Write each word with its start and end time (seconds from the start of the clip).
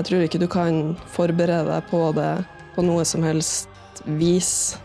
jeg 0.00 0.06
tror 0.08 0.22
ikke 0.24 0.38
du 0.40 0.46
kan 0.48 0.76
forberede 1.12 1.68
deg 1.68 1.88
på 1.90 1.98
det 2.16 2.30
på 2.72 2.84
noe 2.86 3.02
som 3.04 3.20
helst 3.26 3.68
vis. 4.16 4.78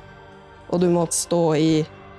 Og 0.67 0.81
du 0.83 0.89
må 0.91 1.05
stå 1.08 1.39
i 1.55 1.69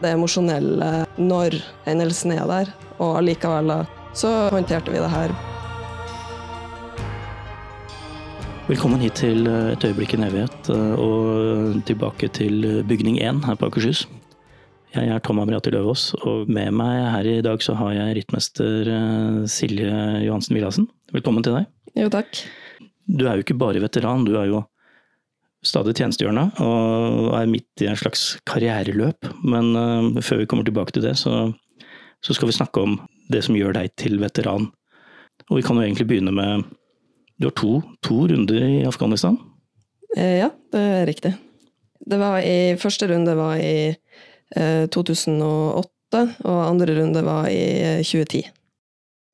det 0.00 0.14
emosjonelle 0.14 1.05
når 1.20 1.58
hendelsen 1.84 2.33
er 2.39 2.48
der. 2.48 2.72
Og 2.97 3.19
allikevel 3.19 3.74
så 4.17 4.33
håndterte 4.55 4.94
vi 4.94 5.05
det 5.05 5.12
her. 5.12 5.36
Velkommen 8.70 9.05
hit 9.05 9.20
til 9.20 9.44
Et 9.44 9.84
øyeblikk 9.84 10.17
i 10.17 10.22
en 10.22 10.28
evighet, 10.30 10.72
og 10.97 11.77
tilbake 11.86 12.33
til 12.33 12.80
bygning 12.89 13.20
1 13.20 13.44
her 13.44 13.61
på 13.61 13.69
Akershus. 13.69 14.06
Jeg 14.97 15.12
er 15.12 15.20
Tom 15.20 15.44
Amriati 15.44 15.69
Løvaas, 15.74 16.14
og 16.24 16.48
med 16.48 16.72
meg 16.72 17.11
her 17.12 17.28
i 17.28 17.41
dag 17.44 17.61
så 17.61 17.77
har 17.77 17.92
jeg 17.92 18.22
rittmester 18.22 18.89
Silje 19.44 19.92
Johansen 20.24 20.56
Villassen. 20.56 20.89
Velkommen 21.12 21.44
til 21.44 21.61
deg. 21.61 21.69
Jo, 21.92 22.08
takk. 22.08 22.41
Du 23.06 23.26
er 23.26 23.38
jo 23.38 23.46
ikke 23.46 23.58
bare 23.58 23.82
veteran, 23.82 24.26
du 24.26 24.34
er 24.38 24.50
jo 24.50 24.64
stadig 25.66 25.96
tjenestegjørende 25.98 26.62
og 26.62 27.32
er 27.38 27.50
midt 27.50 27.82
i 27.82 27.88
en 27.90 27.98
slags 27.98 28.36
karriereløp. 28.48 29.28
Men 29.46 29.72
uh, 29.74 30.22
før 30.24 30.42
vi 30.42 30.48
kommer 30.50 30.66
tilbake 30.66 30.94
til 30.94 31.06
det, 31.06 31.16
så, 31.18 31.50
så, 32.22 32.36
skal 32.36 32.50
vi 32.50 32.56
snakke 32.58 32.82
om 32.82 32.98
det 33.32 33.42
som 33.46 33.58
gjør 33.58 33.77
deg 33.78 33.94
til 33.98 34.20
veteran. 34.22 34.70
Og 35.50 35.58
vi 35.58 35.64
kan 35.66 35.78
jo 35.78 35.86
egentlig 35.86 36.08
begynne 36.10 36.34
med 36.34 36.66
Du 37.36 37.50
har 37.50 37.56
to, 37.58 37.82
to 38.00 38.22
runder 38.30 38.62
i 38.64 38.86
Afghanistan? 38.88 39.36
Eh, 40.16 40.38
ja, 40.40 40.48
det 40.72 40.80
er 40.80 41.06
riktig. 41.06 41.34
Det 42.00 42.16
var 42.16 42.40
i, 42.40 42.77
første 42.80 43.08
runde 43.10 43.34
var 43.36 43.58
i 43.60 43.90
eh, 43.92 44.86
2008, 44.88 46.22
og 46.46 46.60
andre 46.64 46.94
runde 46.96 47.20
var 47.27 47.50
i 47.52 48.00
2010. 48.00 48.46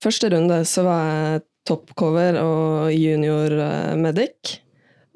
Første 0.03 0.33
runde 0.35 0.65
så 0.67 0.83
var 0.83 1.05
jeg 1.07 1.45
toppcover 1.69 2.39
og 2.43 2.93
junior 2.95 3.55
eh, 3.55 3.95
medic. 3.99 4.59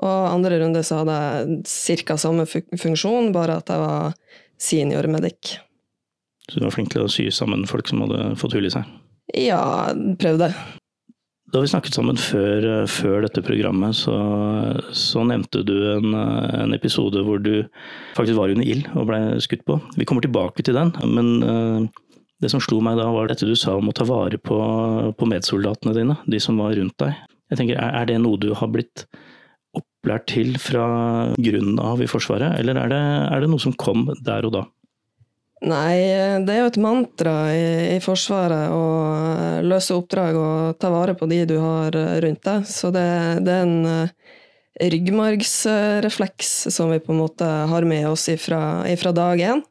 Og 0.05 0.29
andre 0.29 0.61
runde 0.61 0.83
så 0.85 1.01
hadde 1.01 1.17
jeg 1.65 2.05
ca. 2.05 2.19
samme 2.21 2.45
funksjon, 2.47 3.33
bare 3.33 3.61
at 3.63 3.73
jeg 3.73 3.81
var 3.81 4.17
senior 4.61 5.09
medic. 5.09 5.57
Så 6.47 6.61
du 6.61 6.67
var 6.67 6.75
flink 6.75 6.93
til 6.93 7.07
å 7.07 7.11
sy 7.11 7.31
sammen 7.35 7.67
folk 7.69 7.89
som 7.91 8.05
hadde 8.05 8.35
fått 8.39 8.55
hull 8.55 8.69
i 8.69 8.73
seg? 8.73 8.85
Ja, 9.35 9.91
prøvde. 10.21 10.53
Da 11.55 11.63
vi 11.63 11.71
snakket 11.71 11.95
sammen 11.97 12.19
før, 12.19 12.65
eh, 12.83 12.89
før 12.91 13.25
dette 13.25 13.43
programmet, 13.47 13.97
så, 13.97 14.15
så, 14.95 15.23
nevnte 15.27 15.63
du 15.67 15.75
en, 15.95 16.13
eh, 16.15 16.57
en, 16.63 16.75
episode 16.77 17.23
hvor 17.27 17.43
du 17.43 17.65
faktisk 18.19 18.39
var 18.39 18.53
under 18.53 18.67
ild 18.67 18.91
og 18.95 19.09
ble 19.11 19.21
skutt 19.43 19.65
på. 19.67 19.79
Vi 19.97 20.07
kommer 20.07 20.27
tilbake 20.27 20.67
til 20.67 20.77
den, 20.77 20.93
men 21.07 21.89
det 22.43 22.51
som 22.53 22.61
slo 22.61 22.83
meg 22.85 22.99
da, 23.01 23.09
var 23.13 23.31
dette 23.31 23.49
du 23.49 23.55
sa 23.57 23.77
om 23.79 23.89
å 23.89 23.97
ta 23.97 24.05
vare 24.09 24.39
på, 24.39 24.59
på 25.17 25.29
medsoldatene 25.31 25.95
dine, 25.97 26.19
de 26.29 26.41
som 26.43 26.59
var 26.61 26.77
rundt 26.77 26.97
deg. 27.01 27.17
Jeg 27.51 27.61
tenker, 27.61 27.81
Er 27.81 28.09
det 28.09 28.19
noe 28.21 28.41
du 28.41 28.51
har 28.59 28.71
blitt 28.73 29.07
opplært 29.77 30.29
til 30.33 30.57
fra 30.61 30.87
grunnen 31.39 31.79
av 31.81 32.03
i 32.03 32.09
Forsvaret, 32.11 32.59
eller 32.61 32.81
er 32.81 32.93
det, 32.93 33.05
er 33.33 33.45
det 33.45 33.53
noe 33.53 33.63
som 33.63 33.77
kom 33.77 34.09
der 34.25 34.49
og 34.49 34.57
da? 34.59 34.65
Nei, 35.67 35.97
det 36.45 36.53
er 36.53 36.61
jo 36.61 36.69
et 36.69 36.83
mantra 36.85 37.35
i, 37.57 37.69
i, 37.95 38.01
Forsvaret 38.05 38.75
å 38.77 39.63
løse 39.65 39.97
oppdrag 39.97 40.37
og 40.37 40.77
ta 40.83 40.91
vare 40.93 41.15
på 41.17 41.29
de 41.31 41.41
du 41.49 41.57
har 41.63 41.97
rundt 42.23 42.43
deg. 42.45 42.67
Så 42.69 42.93
det, 42.93 43.07
det 43.47 43.55
er 43.55 43.65
en 43.65 43.79
uh, 43.89 44.35
ryggmargsrefleks 44.85 46.53
som 46.75 46.93
vi 46.93 47.01
på 47.01 47.15
en 47.15 47.23
måte 47.23 47.49
har 47.73 47.89
med 47.89 48.05
oss 48.11 48.29
ifra, 48.29 48.85
ifra 48.93 49.15
dag 49.17 49.41
én. 49.41 49.65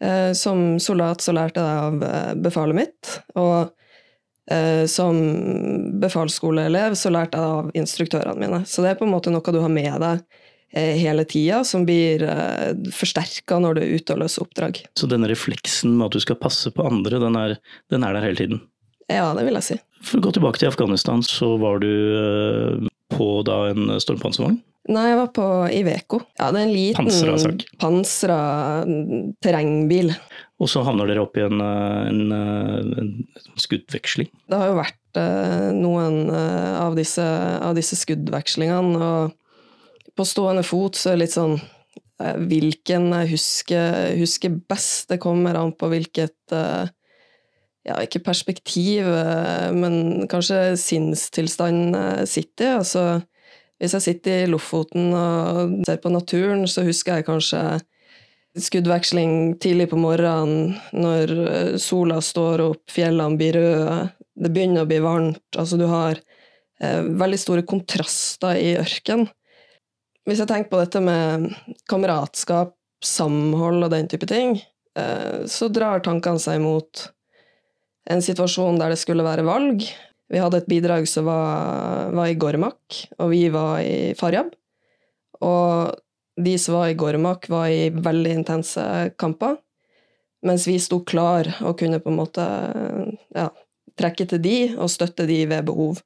Eh, 0.00 0.32
som 0.32 0.80
soldat 0.80 1.24
så 1.24 1.32
lærte 1.32 1.62
jeg 1.62 1.84
av 1.88 2.02
eh, 2.04 2.32
befalet 2.44 2.76
mitt, 2.76 3.12
og 3.40 3.70
eh, 4.52 4.84
som 4.90 5.16
befalsskoleelev 6.02 6.96
så 7.00 7.12
lærte 7.14 7.40
jeg 7.40 7.54
av 7.60 7.70
instruktørene 7.80 8.42
mine. 8.42 8.60
Så 8.68 8.84
det 8.84 8.92
er 8.92 9.00
på 9.00 9.06
en 9.08 9.14
måte 9.14 9.32
noe 9.32 9.54
du 9.54 9.62
har 9.62 9.72
med 9.72 9.96
deg 10.04 10.26
hele 10.76 11.22
tida, 11.24 11.62
som 11.64 11.86
blir 11.88 12.20
forsterka 12.92 13.56
når 13.62 13.78
du 13.78 13.80
er 13.80 13.92
ute 13.96 14.12
og 14.12 14.18
løser 14.20 14.42
oppdrag. 14.42 14.80
Så 14.98 15.06
denne 15.08 15.30
refleksen 15.30 15.94
med 15.94 16.10
at 16.10 16.16
du 16.18 16.20
skal 16.20 16.36
passe 16.36 16.68
på 16.74 16.84
andre, 16.84 17.20
den 17.22 17.38
er, 17.38 17.54
den 17.88 18.04
er 18.04 18.12
der 18.12 18.26
hele 18.26 18.36
tiden? 18.36 18.60
Ja, 19.08 19.30
det 19.38 19.46
vil 19.46 19.56
jeg 19.56 19.64
si. 19.64 19.76
For 20.04 20.18
å 20.18 20.26
gå 20.26 20.34
tilbake 20.36 20.60
til 20.60 20.68
Afghanistan, 20.68 21.22
så 21.24 21.54
var 21.62 21.80
du 21.80 22.90
på 23.14 23.28
da 23.46 23.60
en 23.70 23.94
stormpanservogn? 24.02 24.58
Nei, 24.86 25.06
jeg 25.10 25.18
var 25.18 25.30
på 25.34 25.46
Iveco. 25.74 26.20
Ja, 26.38 26.52
det 26.54 26.60
er 26.60 26.66
en 26.68 26.74
liten 26.74 27.08
pansra, 27.08 27.52
pansra 27.82 28.38
terrengbil. 29.42 30.12
Og 30.62 30.70
så 30.70 30.84
havner 30.86 31.10
dere 31.10 31.24
opp 31.24 31.36
i 31.36 31.42
en, 31.44 31.60
en, 31.60 32.20
en, 32.30 33.10
skuddveksling? 33.60 34.30
Det 34.46 34.60
har 34.60 34.70
jo 34.70 34.78
vært 34.78 35.18
uh, 35.18 35.72
noen 35.74 36.30
av, 36.30 36.94
disse, 36.98 37.24
av, 37.24 37.74
disse, 37.76 37.98
skuddvekslingene, 37.98 39.10
og 39.10 40.14
på 40.16 40.28
stående 40.28 40.62
fot 40.64 40.96
så 40.96 41.12
er 41.12 41.18
det 41.18 41.26
litt 41.26 41.36
sånn 41.36 41.58
Hvilken 42.16 43.10
jeg 43.12 43.28
husker, 43.34 44.14
husker, 44.16 44.54
best? 44.70 45.10
Det 45.10 45.18
kommer 45.20 45.58
an 45.60 45.74
på 45.76 45.90
hvilket 45.92 46.54
ja, 46.56 47.98
ikke 48.00 48.22
perspektiv, 48.24 49.04
men 49.76 50.24
kanskje 50.32 50.78
sinnstilstand 50.80 51.92
sitter 52.24 52.70
i. 52.70 52.78
Altså, 52.78 53.04
hvis 53.80 53.96
jeg 53.96 54.04
sitter 54.06 54.44
i 54.44 54.48
Lofoten 54.48 55.10
og 55.12 55.76
ser 55.88 56.00
på 56.00 56.12
naturen, 56.12 56.64
så 56.70 56.84
husker 56.86 57.18
jeg 57.18 57.28
kanskje 57.28 57.62
skuddveksling 58.56 59.58
tidlig 59.60 59.90
på 59.90 59.98
morgenen 60.00 60.76
når 60.96 61.32
eh, 61.44 61.72
sola 61.80 62.22
står 62.24 62.62
opp, 62.70 62.84
fjellene 62.92 63.36
blir 63.36 63.58
røde, 63.58 63.98
det 64.36 64.52
begynner 64.52 64.84
å 64.84 64.88
bli 64.88 65.00
varmt. 65.04 65.42
Altså, 65.58 65.76
du 65.80 65.84
har 65.90 66.16
eh, 66.80 67.02
veldig 67.04 67.40
store 67.40 67.66
kontraster 67.68 68.56
i 68.60 68.72
ørken. 68.80 69.26
Hvis 70.26 70.40
jeg 70.42 70.50
tenker 70.50 70.72
på 70.72 70.80
dette 70.80 71.02
med 71.04 71.50
kameratskap, 71.90 72.72
samhold 73.04 73.84
og 73.84 73.92
den 73.92 74.08
type 74.08 74.28
ting, 74.28 74.56
eh, 74.96 75.44
så 75.44 75.68
drar 75.68 76.00
tankene 76.04 76.40
seg 76.40 76.62
mot 76.64 77.06
en 78.08 78.22
situasjon 78.22 78.80
der 78.80 78.94
det 78.94 79.00
skulle 79.02 79.26
være 79.26 79.44
valg, 79.46 79.84
vi 80.32 80.40
hadde 80.42 80.58
et 80.62 80.70
bidrag 80.70 81.06
som 81.08 81.28
var, 81.28 82.10
var 82.16 82.30
i 82.30 82.38
Gormak, 82.38 83.02
og 83.18 83.30
vi 83.30 83.46
var 83.54 83.80
i 83.84 84.14
Faryab. 84.18 84.50
Og 85.46 85.94
de 86.36 86.56
som 86.58 86.78
var 86.78 86.90
i 86.90 86.98
Gormak, 86.98 87.48
var 87.52 87.70
i 87.70 87.90
veldig 87.90 88.32
intense 88.40 88.82
kamper. 89.20 89.56
Mens 90.46 90.66
vi 90.68 90.76
sto 90.82 91.00
klar 91.06 91.48
og 91.64 91.78
kunne 91.80 92.00
på 92.02 92.12
en 92.12 92.18
måte 92.18 92.44
ja, 93.34 93.48
trekke 93.98 94.26
til 94.28 94.42
de 94.42 94.58
og 94.76 94.90
støtte 94.92 95.26
de 95.28 95.40
ved 95.48 95.66
behov. 95.66 96.02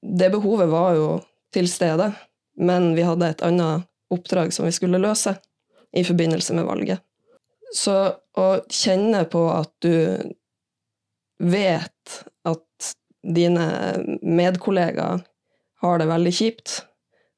Det 0.00 0.30
behovet 0.32 0.70
var 0.70 0.94
jo 0.96 1.08
til 1.52 1.68
stede, 1.68 2.12
men 2.60 2.92
vi 2.96 3.04
hadde 3.04 3.32
et 3.32 3.44
annet 3.44 3.88
oppdrag 4.10 4.52
som 4.54 4.66
vi 4.68 4.74
skulle 4.74 5.00
løse 5.02 5.34
i 5.96 6.04
forbindelse 6.06 6.54
med 6.56 6.68
valget. 6.68 7.02
Så 7.74 7.96
å 8.38 8.48
kjenne 8.70 9.24
på 9.30 9.44
at 9.52 9.70
du 9.82 9.94
vet 11.40 12.16
at 12.46 12.94
dine 13.22 13.66
medkollegaer 14.22 15.22
har 15.80 16.00
det 16.00 16.08
veldig 16.10 16.32
kjipt 16.34 16.80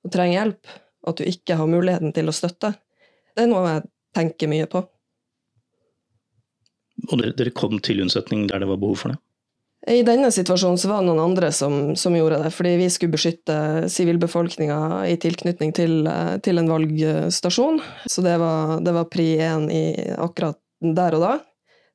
og 0.03 0.15
trenger 0.15 0.39
hjelp, 0.39 0.73
at 1.07 1.19
du 1.19 1.27
ikke 1.27 1.59
har 1.59 1.71
muligheten 1.71 2.15
til 2.15 2.31
å 2.31 2.35
støtte, 2.35 2.75
det 3.33 3.45
er 3.45 3.51
noe 3.51 3.69
jeg 3.69 3.85
tenker 4.17 4.51
mye 4.51 4.69
på. 4.71 4.83
Og 7.11 7.23
dere 7.23 7.53
kom 7.57 7.79
til 7.83 8.03
unnsetning 8.05 8.47
der 8.51 8.63
det 8.63 8.71
var 8.71 8.81
behov 8.83 8.99
for 9.01 9.15
det? 9.15 9.21
I 9.91 10.05
denne 10.07 10.29
situasjonen 10.31 10.79
så 10.79 10.93
var 10.93 11.01
det 11.01 11.09
noen 11.09 11.25
andre 11.25 11.49
som, 11.51 11.97
som 11.99 12.15
gjorde 12.15 12.39
det, 12.45 12.53
fordi 12.55 12.77
vi 12.79 12.91
skulle 12.93 13.17
beskytte 13.17 13.57
sivilbefolkninga 13.91 14.77
i 15.11 15.17
tilknytning 15.19 15.73
til, 15.75 16.07
til, 16.47 16.61
en 16.61 16.71
valgstasjon. 16.71 17.81
Så 18.07 18.23
det 18.23 18.37
var, 18.39 18.77
det 18.79 18.95
var 18.95 19.09
pri 19.11 19.27
én 19.43 19.67
akkurat 20.23 20.61
der 20.79 21.19
og 21.19 21.25
da. 21.27 21.33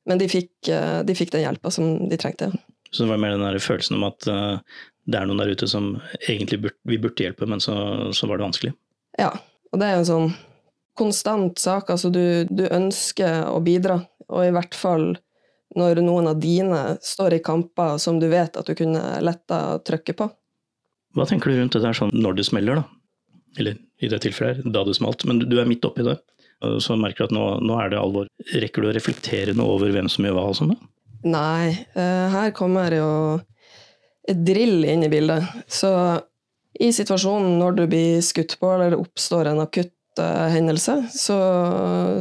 Men 0.08 0.20
de 0.20 0.28
fikk, 0.28 0.68
de 0.68 1.16
fikk 1.16 1.32
den 1.32 1.46
hjelpa 1.46 1.72
som 1.72 2.10
de 2.10 2.20
trengte. 2.20 2.50
Så 2.90 3.04
det 3.04 3.10
var 3.12 3.20
mer 3.20 3.34
den 3.36 3.44
der 3.44 3.58
følelsen 3.62 3.98
om 3.98 4.06
at 4.08 4.28
uh, 4.30 4.58
det 5.08 5.20
er 5.20 5.28
noen 5.28 5.40
der 5.40 5.52
ute 5.52 5.68
som 5.70 5.94
egentlig 6.28 6.60
burde, 6.64 6.78
vi 6.88 6.98
burde 7.00 7.24
hjelpe, 7.24 7.48
men 7.48 7.62
så, 7.64 7.74
så, 8.16 8.28
var 8.28 8.38
det 8.38 8.48
vanskelig? 8.48 8.74
Ja, 9.18 9.32
og 9.72 9.80
det 9.80 9.88
er 9.88 9.96
jo 9.96 10.02
en 10.02 10.10
sånn 10.10 10.28
konstant 10.98 11.60
sak. 11.62 11.92
Altså 11.94 12.10
du, 12.12 12.44
du 12.50 12.66
ønsker 12.66 13.48
å 13.48 13.60
bidra, 13.64 14.02
og 14.28 14.44
i 14.44 14.52
hvert 14.54 14.76
fall 14.76 15.14
når 15.78 16.00
noen 16.04 16.30
av 16.30 16.40
dine 16.40 16.96
står 17.04 17.38
i 17.38 17.42
kamper 17.44 17.98
som 18.00 18.18
du 18.20 18.28
vet 18.32 18.56
at 18.56 18.68
du 18.68 18.76
kunne 18.76 19.02
letta 19.24 19.78
trykket 19.84 20.18
på. 20.20 20.28
Hva 21.16 21.26
tenker 21.28 21.52
du 21.52 21.58
rundt 21.58 21.76
det 21.76 21.84
der 21.84 21.96
sånn 21.96 22.12
når 22.16 22.38
det 22.38 22.48
smeller, 22.48 22.80
da? 22.80 22.88
Eller 23.58 23.78
i 24.04 24.10
det 24.10 24.20
tilfellet 24.22 24.60
her, 24.60 24.72
da 24.72 24.84
det 24.86 24.96
smalt. 24.98 25.24
Men 25.28 25.40
du 25.40 25.56
er 25.60 25.68
midt 25.68 25.84
oppi 25.88 26.04
det, 26.06 26.18
så 26.84 26.96
merker 27.00 27.24
du 27.24 27.28
at 27.28 27.36
nå, 27.36 27.44
nå 27.64 27.78
er 27.80 27.92
det 27.92 28.00
alvor. 28.00 28.28
Rekker 28.52 28.84
du 28.84 28.90
å 28.90 28.94
reflektere 28.94 29.54
noe 29.56 29.76
over 29.76 29.92
hvem 29.94 30.08
som 30.12 30.26
gjør 30.26 30.36
hva 30.36 30.46
og 30.50 30.58
sånn, 30.58 30.74
da? 30.74 30.92
Nei, 31.26 31.86
eh, 31.94 32.26
her 32.30 32.50
kommer 32.54 32.94
jo 32.94 33.10
et 34.28 34.42
drill 34.44 34.84
inn 34.84 35.02
i 35.02 35.10
bildet. 35.10 35.44
Så 35.66 35.90
i 36.78 36.92
situasjonen 36.94 37.58
når 37.58 37.78
du 37.78 37.86
blir 37.90 38.20
skutt 38.22 38.58
på, 38.60 38.70
eller 38.70 38.92
det 38.92 39.00
oppstår 39.00 39.50
en 39.50 39.62
akutt 39.64 40.20
uh, 40.20 40.46
hendelse, 40.52 41.00
så, 41.10 41.38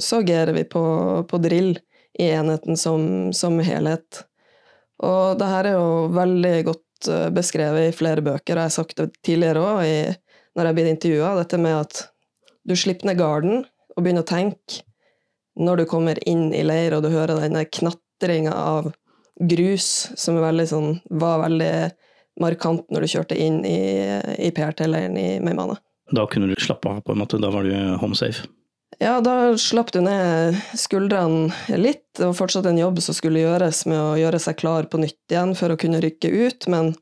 så 0.02 0.22
agerer 0.24 0.56
vi 0.56 0.64
på, 0.66 0.84
på 1.30 1.40
drill 1.44 1.76
i 2.18 2.32
enheten 2.32 2.78
som, 2.80 3.34
som 3.34 3.60
helhet. 3.62 4.24
Og 5.04 5.38
det 5.38 5.50
her 5.52 5.70
er 5.70 5.78
jo 5.78 6.08
veldig 6.16 6.56
godt 6.66 7.10
eh, 7.14 7.28
beskrevet 7.30 7.92
i 7.92 7.94
flere 7.94 8.24
bøker, 8.26 8.56
og 8.56 8.64
jeg 8.64 8.64
har 8.64 8.74
sagt 8.74 8.98
det 8.98 9.12
tidligere 9.22 9.62
òg, 9.62 10.16
når 10.58 10.70
jeg 10.70 10.78
blir 10.80 10.90
intervjua, 10.90 11.36
dette 11.38 11.60
med 11.62 11.76
at 11.84 12.02
du 12.66 12.74
slipper 12.74 13.12
ned 13.12 13.20
garden 13.20 13.60
og 13.94 14.02
begynner 14.02 14.26
å 14.26 14.32
tenke 14.32 14.82
når 15.62 15.84
du 15.84 15.86
kommer 15.90 16.18
inn 16.30 16.50
i 16.54 16.64
leir 16.66 16.96
og 16.98 17.06
du 17.06 17.12
hører 17.14 17.44
denne 17.44 17.62
knatringa 18.18 18.54
av 18.54 18.92
grus, 19.40 20.12
som 20.16 20.38
veldig 20.42 20.68
sånn, 20.68 21.00
var 21.10 21.44
veldig 21.44 21.92
markant 22.42 22.86
når 22.90 23.02
du 23.02 23.08
kjørte 23.08 23.38
inn 23.38 23.64
i, 23.66 23.80
i 24.38 24.52
PRT-leiren 24.52 25.18
i 25.18 25.40
Meymane. 25.40 25.78
Da 26.14 26.26
kunne 26.28 26.48
du 26.48 26.56
slappe 26.62 26.90
av, 26.90 27.02
på 27.02 27.14
en 27.14 27.20
måte? 27.20 27.38
Da 27.38 27.52
var 27.52 27.64
du 27.64 27.74
home 28.02 28.16
safe? 28.16 28.48
Ja, 29.00 29.20
da 29.22 29.58
slapp 29.60 29.92
du 29.92 30.00
ned 30.02 30.56
skuldrene 30.78 31.52
litt. 31.78 32.06
Det 32.18 32.26
var 32.26 32.38
fortsatt 32.38 32.66
en 32.66 32.80
jobb 32.80 33.02
som 33.04 33.14
skulle 33.14 33.44
gjøres 33.44 33.84
med 33.86 34.00
å 34.00 34.16
gjøre 34.18 34.40
seg 34.42 34.58
klar 34.62 34.88
på 34.90 35.02
nytt 35.02 35.34
igjen 35.34 35.54
for 35.60 35.74
å 35.74 35.78
kunne 35.78 36.00
rykke 36.02 36.32
ut, 36.32 36.70
men 36.72 36.96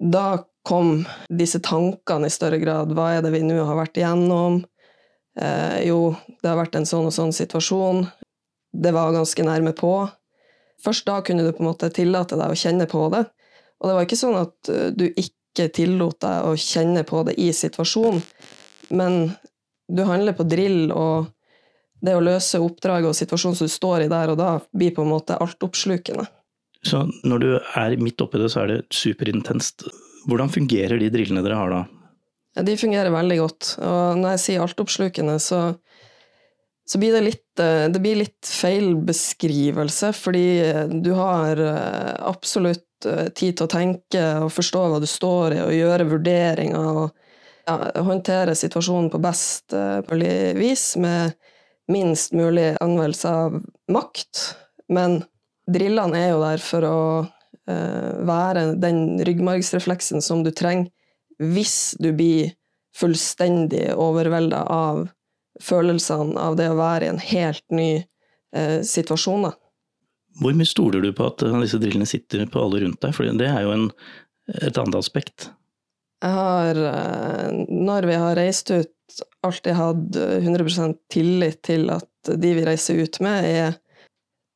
da 0.00 0.44
kom 0.66 1.02
disse 1.28 1.60
tankene 1.62 2.30
i 2.30 2.32
større 2.32 2.60
grad. 2.62 2.94
Hva 2.94 3.10
er 3.16 3.26
det 3.26 3.34
vi 3.34 3.42
nå 3.44 3.58
har 3.58 3.76
vært 3.78 3.98
igjennom? 3.98 4.62
Eh, 5.36 5.82
jo, 5.90 6.14
det 6.40 6.48
har 6.48 6.60
vært 6.62 6.78
en 6.78 6.88
sånn 6.88 7.10
og 7.10 7.14
sånn 7.14 7.34
situasjon. 7.34 8.06
Det 8.76 8.94
var 8.94 9.14
ganske 9.14 9.44
nærme 9.46 9.74
på. 9.76 10.06
Først 10.82 11.06
da 11.08 11.20
kunne 11.24 11.46
du 11.46 11.52
på 11.54 11.64
en 11.64 11.70
måte 11.70 11.90
tillate 11.94 12.38
deg 12.38 12.52
å 12.52 12.58
kjenne 12.58 12.86
på 12.90 13.06
det. 13.14 13.24
Og 13.80 13.88
det 13.88 13.96
var 13.96 14.06
ikke 14.06 14.20
sånn 14.20 14.38
at 14.38 14.72
eh, 14.72 14.90
du 14.96 15.06
ikke 15.08 15.70
tillot 15.76 16.20
deg 16.24 16.48
å 16.50 16.54
kjenne 16.60 17.04
på 17.08 17.22
det 17.28 17.36
i 17.40 17.48
situasjonen, 17.56 18.20
men 18.96 19.30
du 19.88 20.02
handler 20.06 20.36
på 20.36 20.46
drill, 20.48 20.90
og 20.92 21.30
det 22.04 22.16
å 22.16 22.22
løse 22.22 22.60
oppdraget 22.60 23.08
og 23.08 23.16
situasjonen 23.16 23.56
som 23.58 23.68
du 23.68 23.72
står 23.72 24.04
i 24.04 24.10
der 24.12 24.32
og 24.32 24.40
da, 24.40 24.50
blir 24.76 24.92
på 24.94 25.04
en 25.04 25.12
måte 25.14 25.38
altoppslukende. 25.40 26.26
Så 26.86 27.02
når 27.26 27.42
du 27.42 27.48
er 27.56 27.96
midt 27.98 28.20
oppi 28.22 28.40
det, 28.42 28.50
så 28.52 28.62
er 28.62 28.72
det 28.72 28.80
superintenst. 28.94 29.86
Hvordan 30.26 30.52
fungerer 30.52 31.00
de 31.00 31.10
drillene 31.10 31.42
dere 31.42 31.58
har 31.58 31.72
da? 31.72 31.80
Ja, 32.56 32.64
de 32.66 32.76
fungerer 32.80 33.12
veldig 33.12 33.38
godt. 33.40 33.72
Og 33.84 34.20
når 34.20 34.36
jeg 34.36 34.42
sier 34.44 34.64
altoppslukende, 34.64 35.36
så, 35.42 35.60
så 36.86 36.98
blir 37.02 37.16
det 37.16 37.24
litt 37.24 37.60
eh, 37.62 37.88
Det 37.90 38.00
blir 38.02 38.20
litt 38.20 38.46
feil 38.46 38.94
beskrivelse, 39.06 40.12
fordi 40.14 40.48
du 41.02 41.12
har 41.18 41.58
eh, 41.58 42.14
absolutt 42.28 43.06
eh, 43.06 43.28
tid 43.34 43.56
til 43.56 43.66
å 43.66 43.72
tenke 43.72 44.26
og 44.44 44.52
forstå 44.54 44.82
hva 44.92 45.00
du 45.02 45.08
står 45.10 45.56
i, 45.56 45.62
og 45.64 45.74
gjøre 45.74 46.10
vurderinger. 46.12 47.00
og 47.02 47.22
ja, 47.66 47.90
håndtere 48.06 48.54
situasjonen 48.54 49.10
på 49.10 49.18
best 49.18 49.74
eh, 49.74 49.98
mulig 50.06 50.36
vis, 50.60 50.92
med 51.02 51.34
minst 51.90 52.34
mulig 52.34 52.76
anvendelse 52.82 53.30
av 53.30 53.58
makt. 53.90 54.44
Men 54.90 55.24
drillene 55.66 56.20
er 56.20 56.30
jo 56.34 56.44
der 56.44 56.62
for 56.62 56.86
å 56.86 57.00
være 57.66 58.76
den 58.78 59.16
ryggmargsrefleksen 59.26 60.22
som 60.22 60.44
du 60.46 60.52
trenger 60.54 60.86
hvis 61.42 61.96
du 61.98 62.12
blir 62.14 62.52
fullstendig 62.94 63.88
overvelda 63.98 64.60
av 64.70 65.08
følelsene 65.62 66.38
av 66.40 66.56
det 66.58 66.68
å 66.70 66.78
være 66.78 67.06
i 67.06 67.12
en 67.12 67.22
helt 67.22 67.64
ny 67.74 67.90
eh, 67.96 68.80
situasjon. 68.86 69.48
Hvor 70.40 70.56
mye 70.56 70.68
stoler 70.68 71.04
du 71.04 71.12
på 71.16 71.28
at 71.30 71.44
disse 71.62 71.80
drillene 71.80 72.08
sitter 72.08 72.44
på 72.50 72.62
alle 72.62 72.82
rundt 72.84 73.00
deg? 73.04 73.14
For 73.16 73.28
det 73.40 73.48
er 73.48 73.64
jo 73.64 73.72
en, 73.72 73.86
et 74.60 74.76
annet 74.76 74.98
aspekt. 74.98 75.50
Jeg 76.24 76.32
har, 76.32 76.82
eh, 76.90 77.64
når 77.68 78.10
vi 78.10 78.20
har 78.20 78.38
reist 78.38 78.70
ut, 78.72 78.92
alltid 79.46 79.76
hatt 79.78 80.16
100% 80.16 80.96
tillit 81.12 81.60
til 81.64 81.90
at 81.94 82.32
de 82.34 82.54
vi 82.56 82.64
reiser 82.66 82.98
ut 82.98 83.20
med, 83.22 83.46
er 83.46 83.76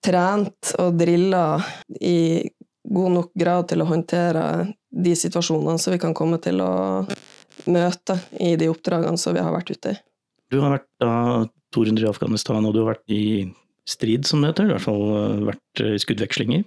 trent 0.04 0.72
og 0.80 0.96
drilla 0.98 1.60
i 2.00 2.48
god 2.90 3.12
nok 3.14 3.32
grad 3.38 3.68
til 3.70 3.84
å 3.84 3.88
håndtere 3.90 4.44
de 4.90 5.12
situasjonene 5.16 5.78
som 5.78 5.94
vi 5.94 6.00
kan 6.02 6.16
komme 6.16 6.40
til 6.42 6.62
å 6.64 6.72
møte 7.70 8.16
i 8.40 8.54
de 8.58 8.70
oppdragene 8.72 9.20
som 9.20 9.36
vi 9.36 9.44
har 9.44 9.54
vært 9.54 9.70
ute 9.76 9.94
i. 9.94 9.98
Du 10.50 10.58
har 10.62 10.74
vært 10.74 10.88
da 11.02 11.12
200 11.74 12.04
i 12.04 12.10
Afghanistan, 12.10 12.64
og 12.66 12.74
du 12.74 12.82
har 12.82 12.94
vært 12.94 13.12
i 13.14 13.22
strid, 13.88 14.26
som 14.26 14.42
det 14.42 14.52
heter. 14.52 14.70
I 14.70 14.74
hvert 14.74 14.86
fall 14.86 15.04
eh, 15.14 15.44
vært 15.50 15.84
i 15.86 16.00
skuddvekslinger. 16.02 16.64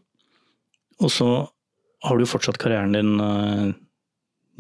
Og 1.04 1.12
så 1.12 1.30
har 2.04 2.20
du 2.20 2.28
fortsatt 2.28 2.60
karrieren 2.62 2.96
din 2.96 3.20
eh, 3.24 3.68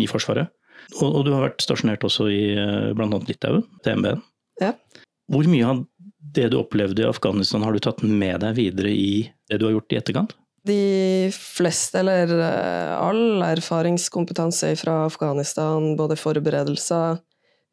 i 0.03 0.09
Forsvaret. 0.09 0.51
Og, 0.99 1.07
og, 1.07 1.21
du 1.25 1.31
har 1.33 1.47
vært 1.47 1.63
stasjonert 1.63 2.03
også 2.03 2.27
i 2.31 2.43
eh, 2.57 2.91
bl.a. 2.95 3.07
Litauen, 3.27 3.65
TMB-en. 3.85 4.23
Ja. 4.61 4.73
Hvor 5.31 5.47
mye 5.49 5.71
av 5.71 5.83
det 6.33 6.49
du 6.51 6.59
opplevde 6.59 7.03
i 7.03 7.07
Afghanistan 7.09 7.63
har 7.65 7.75
du 7.75 7.83
tatt 7.83 8.01
med 8.05 8.41
deg 8.43 8.57
videre 8.57 8.91
i 8.91 9.27
det 9.49 9.59
du 9.59 9.67
har 9.67 9.77
gjort 9.77 9.93
i 9.93 9.99
etterkant? 9.99 10.35
De 10.63 10.79
fleste, 11.35 11.99
eller 11.99 12.31
eh, 12.37 12.91
all 12.95 13.43
erfaringskompetanse 13.43 14.71
fra 14.79 15.03
Afghanistan, 15.09 15.93
både 15.99 16.15
forberedelser, 16.19 17.19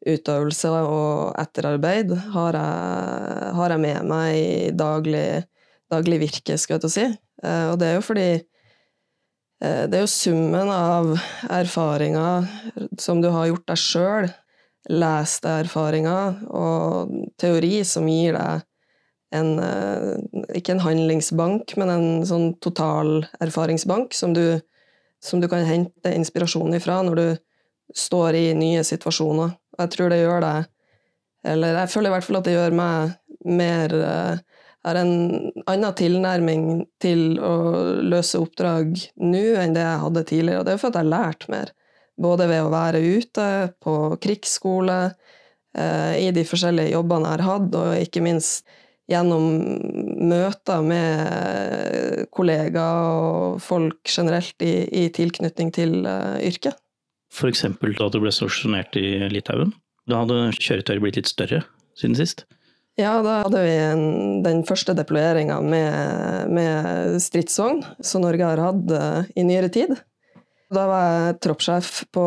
utøvelse 0.07 0.69
og 0.71 1.35
etterarbeid, 1.41 2.13
har 2.33 2.57
jeg, 2.57 3.49
har 3.57 3.75
jeg 3.75 3.83
med 3.83 4.07
meg 4.09 4.37
i 4.37 4.71
daglig, 4.73 5.43
daglig 5.91 6.21
virke, 6.23 6.57
skal 6.57 6.77
jeg 6.77 6.85
til 6.85 6.89
å 6.89 6.95
si. 6.95 7.09
Eh, 7.43 7.67
og 7.73 7.77
det 7.81 7.91
er 7.91 7.99
jo 7.99 8.07
fordi 8.07 8.29
Eh, 9.61 9.85
det 9.89 9.97
er 9.97 10.05
jo 10.05 10.09
summen 10.09 10.71
av 10.73 11.11
erfaringer 11.49 12.47
som 12.99 13.21
du 13.21 13.29
har 13.29 13.51
gjort 13.51 13.67
deg 13.69 13.81
sjøl, 13.81 14.27
leste 14.89 15.53
erfaringer 15.61 16.39
og 16.49 17.11
teori 17.41 17.83
som 17.85 18.09
gir 18.09 18.37
deg 18.39 18.67
en 19.31 19.51
eh, 19.63 20.17
Ikke 20.57 20.73
en 20.73 20.83
handlingsbank, 20.83 21.77
men 21.79 21.89
en 21.93 22.25
sånn 22.27 22.49
total 22.59 23.21
erfaringsbank 23.39 24.17
som 24.17 24.33
du, 24.35 24.59
som 25.23 25.39
du 25.39 25.47
kan 25.47 25.63
hente 25.63 26.11
inspirasjon 26.11 26.75
ifra 26.75 26.97
når 27.07 27.21
du 27.21 27.27
står 27.95 28.35
i 28.35 28.45
nye 28.57 28.83
situasjoner. 28.83 29.53
Jeg 29.79 29.93
tror 29.93 30.11
det 30.11 30.21
gjør 30.21 30.43
deg 30.43 30.65
Eller 31.53 31.77
jeg 31.79 31.91
føler 31.93 32.11
i 32.11 32.13
hvert 32.15 32.27
fall 32.27 32.39
at 32.41 32.47
det 32.47 32.55
gjør 32.57 32.75
meg 32.77 33.13
mer 33.47 33.93
Jeg 33.95 34.41
har 34.89 34.99
en 34.99 35.13
annen 35.69 35.97
tilnærming 35.97 36.65
til 37.01 37.37
å 37.41 37.53
løse 38.01 38.41
oppdrag 38.41 38.95
nå 39.21 39.43
enn 39.61 39.75
det 39.77 39.83
jeg 39.85 40.01
hadde 40.03 40.23
tidligere. 40.25 40.61
Og 40.61 40.65
det 40.65 40.73
er 40.73 40.81
for 40.81 40.89
at 40.89 40.97
jeg 40.97 41.05
har 41.05 41.11
lært 41.13 41.45
mer. 41.53 41.73
Både 42.21 42.47
ved 42.49 42.63
å 42.65 42.71
være 42.73 43.01
ute, 43.01 43.45
på 43.81 43.93
krigsskole, 44.21 44.97
eh, 45.77 46.15
i 46.25 46.31
de 46.33 46.45
forskjellige 46.49 46.95
jobbene 46.95 47.29
jeg 47.29 47.37
har 47.37 47.45
hatt, 47.45 47.77
og 47.77 47.93
ikke 48.01 48.25
minst 48.25 48.65
gjennom 49.11 49.45
møter 50.31 50.83
med 50.85 52.27
kollegaer 52.33 53.21
og 53.21 53.61
folk 53.63 54.09
generelt 54.09 54.65
i, 54.65 54.73
i 55.03 55.07
tilknytning 55.13 55.71
til 55.75 56.01
uh, 56.05 56.37
yrket. 56.41 56.80
F.eks. 57.31 57.65
da 57.79 58.09
du 58.11 58.19
ble 58.19 58.31
stasjonert 58.33 58.97
i 58.99 59.29
Litauen. 59.31 59.71
Da 60.09 60.23
hadde 60.23 60.51
kjøretøyet 60.57 61.03
blitt 61.03 61.19
litt 61.19 61.31
større 61.31 61.61
siden 61.97 62.17
sist? 62.17 62.45
Ja, 62.99 63.15
da 63.23 63.41
hadde 63.45 63.61
vi 63.63 63.75
en, 63.79 64.03
den 64.43 64.63
første 64.67 64.93
deployeringa 64.97 65.61
med, 65.63 66.51
med 66.51 67.17
stridsvogn 67.23 67.81
som 68.03 68.25
Norge 68.25 68.45
har 68.45 68.61
hatt 68.61 68.91
uh, 68.91 69.29
i 69.37 69.45
nyere 69.47 69.71
tid. 69.71 69.95
Da 70.71 70.85
var 70.87 71.05
jeg 71.07 71.39
troppssjef 71.43 71.91
på, 72.15 72.25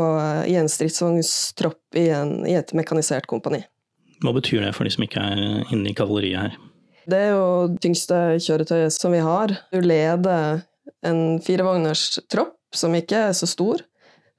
i 0.48 0.56
en 0.60 0.68
stridsvognstropp 0.68 1.96
i, 1.96 2.08
i, 2.10 2.56
et 2.56 2.74
mekanisert 2.76 3.28
kompani. 3.28 3.62
Hva 4.24 4.34
betyr 4.36 4.64
det 4.64 4.74
for 4.76 4.88
de 4.88 4.92
som 4.92 5.04
ikke 5.04 5.20
er 5.20 5.72
inne 5.72 5.92
i 5.92 5.96
kavaleriet 5.96 6.46
her? 6.46 6.58
Det 7.08 7.20
er 7.20 7.32
jo 7.34 7.46
det 7.72 7.80
tyngste 7.84 8.20
kjøretøyet 8.40 8.96
som 8.96 9.12
vi 9.12 9.20
har. 9.24 9.52
Du 9.72 9.80
leder 9.84 10.62
en 11.04 11.40
firevogners 11.44 12.18
tropp 12.32 12.56
som 12.76 12.96
ikke 12.96 13.28
er 13.28 13.36
så 13.36 13.48
stor. 13.48 13.84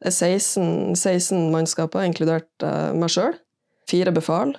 Det 0.03 0.11
er 0.11 0.15
16, 0.35 0.95
16 0.99 1.49
mannskaper, 1.53 2.05
inkludert 2.07 2.49
uh, 2.65 2.91
meg 2.97 3.13
sjøl. 3.13 3.35
Fire 3.89 4.13
befal. 4.15 4.55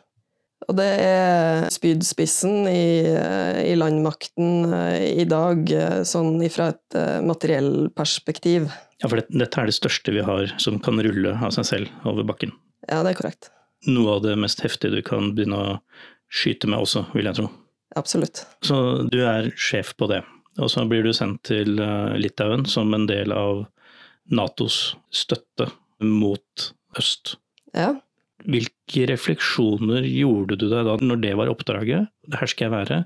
Og 0.67 0.79
det 0.79 0.87
er 1.05 1.67
spydspissen 1.71 2.65
i, 2.71 3.05
i 3.69 3.75
landmakten 3.77 4.73
i 5.05 5.27
dag, 5.29 5.69
sånn 6.09 6.41
ifra 6.43 6.71
et 6.73 6.97
materiell 7.23 7.91
perspektiv. 7.95 8.71
Ja, 9.03 9.11
for 9.11 9.21
det, 9.21 9.27
dette 9.37 9.61
er 9.61 9.69
det 9.69 9.77
største 9.77 10.15
vi 10.17 10.25
har 10.25 10.55
som 10.63 10.81
kan 10.83 10.99
rulle 11.05 11.35
av 11.37 11.53
seg 11.55 11.69
selv 11.69 12.09
over 12.09 12.25
bakken? 12.27 12.55
Ja, 12.89 13.03
det 13.05 13.13
er 13.13 13.21
korrekt. 13.21 13.51
Noe 13.87 14.17
av 14.17 14.25
det 14.25 14.35
mest 14.41 14.65
heftige 14.65 14.97
du 14.97 15.05
kan 15.07 15.35
begynne 15.37 15.61
å 15.61 15.77
skyte 16.33 16.71
med 16.73 16.87
også, 16.87 17.05
vil 17.13 17.29
jeg 17.29 17.39
tro. 17.39 17.51
Absolutt. 17.97 18.47
Så 18.65 18.79
du 19.13 19.21
er 19.29 19.53
sjef 19.61 19.93
på 20.01 20.09
det. 20.11 20.23
Og 20.57 20.73
så 20.73 20.87
blir 20.89 21.05
du 21.05 21.13
sendt 21.15 21.45
til 21.51 21.77
Litauen 22.17 22.65
som 22.69 22.95
en 22.97 23.05
del 23.09 23.35
av 23.37 23.67
Natos 24.33 24.97
støtte 25.15 25.69
mot 26.03 26.71
øst. 26.99 27.37
Ja. 27.77 27.95
Hvilke 28.47 29.07
refleksjoner 29.11 30.07
gjorde 30.07 30.59
du 30.61 30.69
deg 30.71 30.87
da 30.87 30.97
når 31.03 31.23
det 31.23 31.33
var 31.39 31.51
oppdraget? 31.51 32.11
Her 32.35 32.51
skal 32.51 32.69
jeg 32.69 32.75
være. 32.75 33.01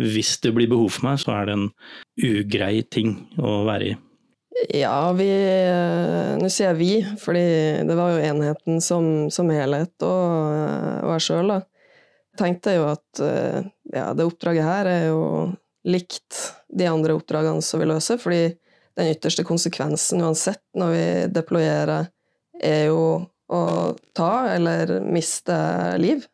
Hvis 0.00 0.36
det 0.44 0.54
blir 0.56 0.70
behov 0.70 0.92
for 0.94 1.10
meg, 1.10 1.18
så 1.20 1.34
er 1.36 1.48
det 1.48 1.56
en 1.56 1.66
ugrei 2.24 2.80
ting 2.86 3.16
å 3.40 3.60
være 3.68 3.90
i. 3.90 3.96
Ja, 4.76 5.12
vi 5.16 5.28
Nå 6.40 6.48
sier 6.52 6.72
jeg 6.72 6.78
vi, 6.80 6.92
fordi 7.20 7.44
det 7.88 7.96
var 7.96 8.14
jo 8.14 8.24
enheten 8.24 8.80
som, 8.84 9.04
som 9.32 9.50
helhet 9.52 9.94
og, 10.04 11.04
og 11.06 11.12
jeg 11.14 11.26
sjøl, 11.26 11.54
da. 11.54 11.60
Tenkte 12.40 12.76
jo 12.76 12.86
at 12.88 13.20
ja, 13.20 14.10
det 14.16 14.26
oppdraget 14.26 14.64
her 14.66 14.88
er 14.88 15.06
jo 15.10 15.22
likt 15.88 16.36
de 16.68 16.86
andre 16.88 17.16
oppdragene 17.16 17.64
som 17.64 17.80
vi 17.82 17.88
løser, 17.88 18.20
fordi 18.20 18.52
den 19.00 19.14
ytterste 19.14 19.44
konsekvensen 19.46 20.22
uansett 20.24 20.62
når 20.76 20.92
vi 20.94 21.04
deployerer, 21.34 22.10
er 22.60 22.84
jo 22.90 23.04
å 23.50 23.62
ta 24.16 24.32
eller 24.52 24.98
miste 25.02 25.56
liv. 25.98 26.26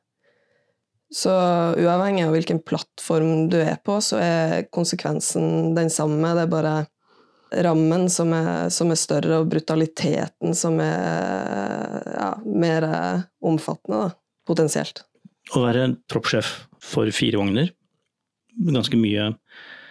Så 1.14 1.30
uavhengig 1.78 2.26
av 2.26 2.35
hvilken 2.35 2.58
plattform 2.66 3.46
du 3.52 3.61
er 3.62 3.78
på, 3.87 4.00
så 4.02 4.18
er 4.20 4.66
konsekvensen 4.75 5.73
den 5.76 5.90
samme. 5.92 6.35
Det 6.35 6.44
er 6.44 6.52
bare 6.52 6.75
rammen 7.62 8.08
som 8.11 8.35
er, 8.35 8.66
som 8.75 8.90
er 8.90 8.99
større, 9.00 9.38
og 9.38 9.50
brutaliteten 9.52 10.56
som 10.58 10.80
er 10.82 12.02
ja, 12.11 12.32
mer 12.42 12.88
omfattende, 13.46 14.08
da, 14.08 14.11
potensielt. 14.50 15.04
Å 15.54 15.62
være 15.62 15.92
troppssjef 16.11 16.50
for 16.82 17.08
fire 17.14 17.38
vogner, 17.38 17.70
ganske 18.66 18.99
mye 18.99 19.30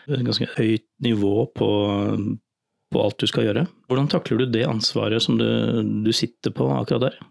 Ganske 0.06 0.46
høyt 0.54 0.86
nivå 1.02 1.48
på, 1.58 1.68
på 2.96 3.04
alt 3.04 3.20
du 3.22 3.28
skal 3.30 3.50
gjøre. 3.50 3.68
Hvordan 3.92 4.10
takler 4.12 4.42
du 4.42 4.52
det 4.56 4.66
ansvaret 4.68 5.24
som 5.24 5.40
du, 5.40 5.48
du 6.06 6.12
sitter 6.16 6.56
på 6.56 6.72
akkurat 6.72 7.10
der? 7.10 7.24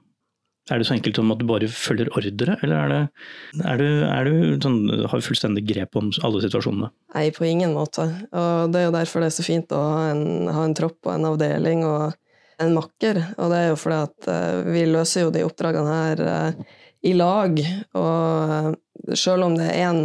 Er 0.73 0.81
det 0.81 0.87
så 0.89 0.95
enkelt 0.95 1.19
som 1.19 1.29
at 1.33 1.41
du 1.43 1.45
bare 1.45 1.69
følger 1.69 2.09
ordre, 2.17 2.55
eller 2.65 2.79
er, 2.79 2.93
det, 2.93 3.65
er 3.69 3.81
du, 3.81 3.89
er 4.09 4.29
du 4.29 4.63
sånn, 4.65 4.79
har 5.11 5.21
du 5.21 5.27
fullstendig 5.27 5.67
grep 5.69 5.99
om 6.01 6.09
alle 6.25 6.41
situasjonene? 6.41 6.89
Nei, 7.13 7.27
på 7.37 7.45
ingen 7.45 7.75
måte. 7.77 8.07
Og 8.33 8.73
det 8.73 8.81
er 8.81 8.87
jo 8.87 8.95
derfor 8.95 9.21
det 9.21 9.29
er 9.29 9.37
så 9.37 9.45
fint 9.45 9.75
å 9.77 9.83
ha 9.83 10.07
en, 10.15 10.25
ha 10.49 10.65
en 10.65 10.77
tropp 10.77 11.05
og 11.05 11.13
en 11.19 11.29
avdeling 11.35 11.85
og 11.85 12.17
en 12.65 12.73
makker. 12.79 13.21
Og 13.37 13.53
det 13.53 13.59
er 13.61 13.69
jo 13.69 13.81
fordi 13.83 13.99
at 14.07 14.31
uh, 14.31 14.63
vi 14.73 14.87
løser 14.89 15.27
jo 15.27 15.35
de 15.35 15.45
oppdragene 15.45 15.99
her 15.99 16.25
uh, 16.25 16.81
i 17.05 17.13
lag. 17.19 17.61
Og 18.01 18.55
uh, 18.57 19.13
sjøl 19.13 19.45
om 19.45 19.59
det 19.61 19.69
er 19.69 20.01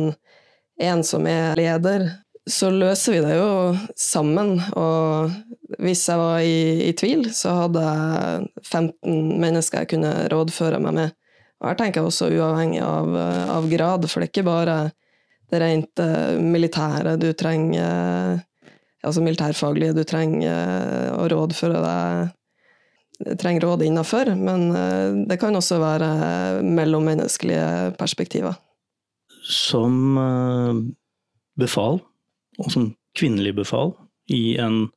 én 0.89 1.07
som 1.07 1.27
er 1.29 1.55
leder, 1.59 2.09
så 2.49 2.69
løser 2.73 3.15
vi 3.15 3.21
det 3.23 3.35
jo 3.37 3.49
sammen. 3.99 4.57
Og 4.79 5.31
hvis 5.81 6.05
jeg 6.09 6.21
var 6.21 6.43
i, 6.45 6.89
i, 6.89 6.93
tvil, 6.97 7.27
så 7.35 7.55
hadde 7.63 7.83
jeg 7.83 8.47
15 8.63 9.41
mennesker 9.41 9.83
jeg 9.83 9.91
kunne 9.95 10.13
rådføre 10.31 10.81
meg 10.83 10.97
med. 10.97 11.15
Og 11.59 11.69
her 11.69 11.79
tenker 11.79 12.01
jeg 12.01 12.09
også 12.09 12.31
uavhengig 12.31 12.81
av, 12.85 13.15
av 13.57 13.69
grad, 13.71 14.07
for 14.07 14.21
det 14.21 14.29
er 14.29 14.33
ikke 14.33 14.47
bare 14.47 14.77
det 15.49 15.59
rent 15.63 16.03
militære 16.45 17.17
du 17.19 17.31
trenger 17.33 18.45
Altså 18.99 19.21
militærfaglige 19.23 19.95
du 19.95 20.01
trenger 20.03 21.13
å 21.15 21.23
rådføre 21.31 21.79
deg 21.85 23.35
trenger 23.39 23.63
råd 23.63 23.85
innafor, 23.85 24.33
men 24.35 24.65
det 25.27 25.37
kan 25.39 25.55
også 25.55 25.77
være 25.79 26.09
mellommenneskelige 26.67 27.93
perspektiver. 27.95 28.59
Som 29.47 30.19
befal 31.55 32.01
og 32.59 32.71
som 32.73 32.89
kvinnelig 33.17 33.55
befal 33.57 33.93
i 34.31 34.57
en 34.61 34.87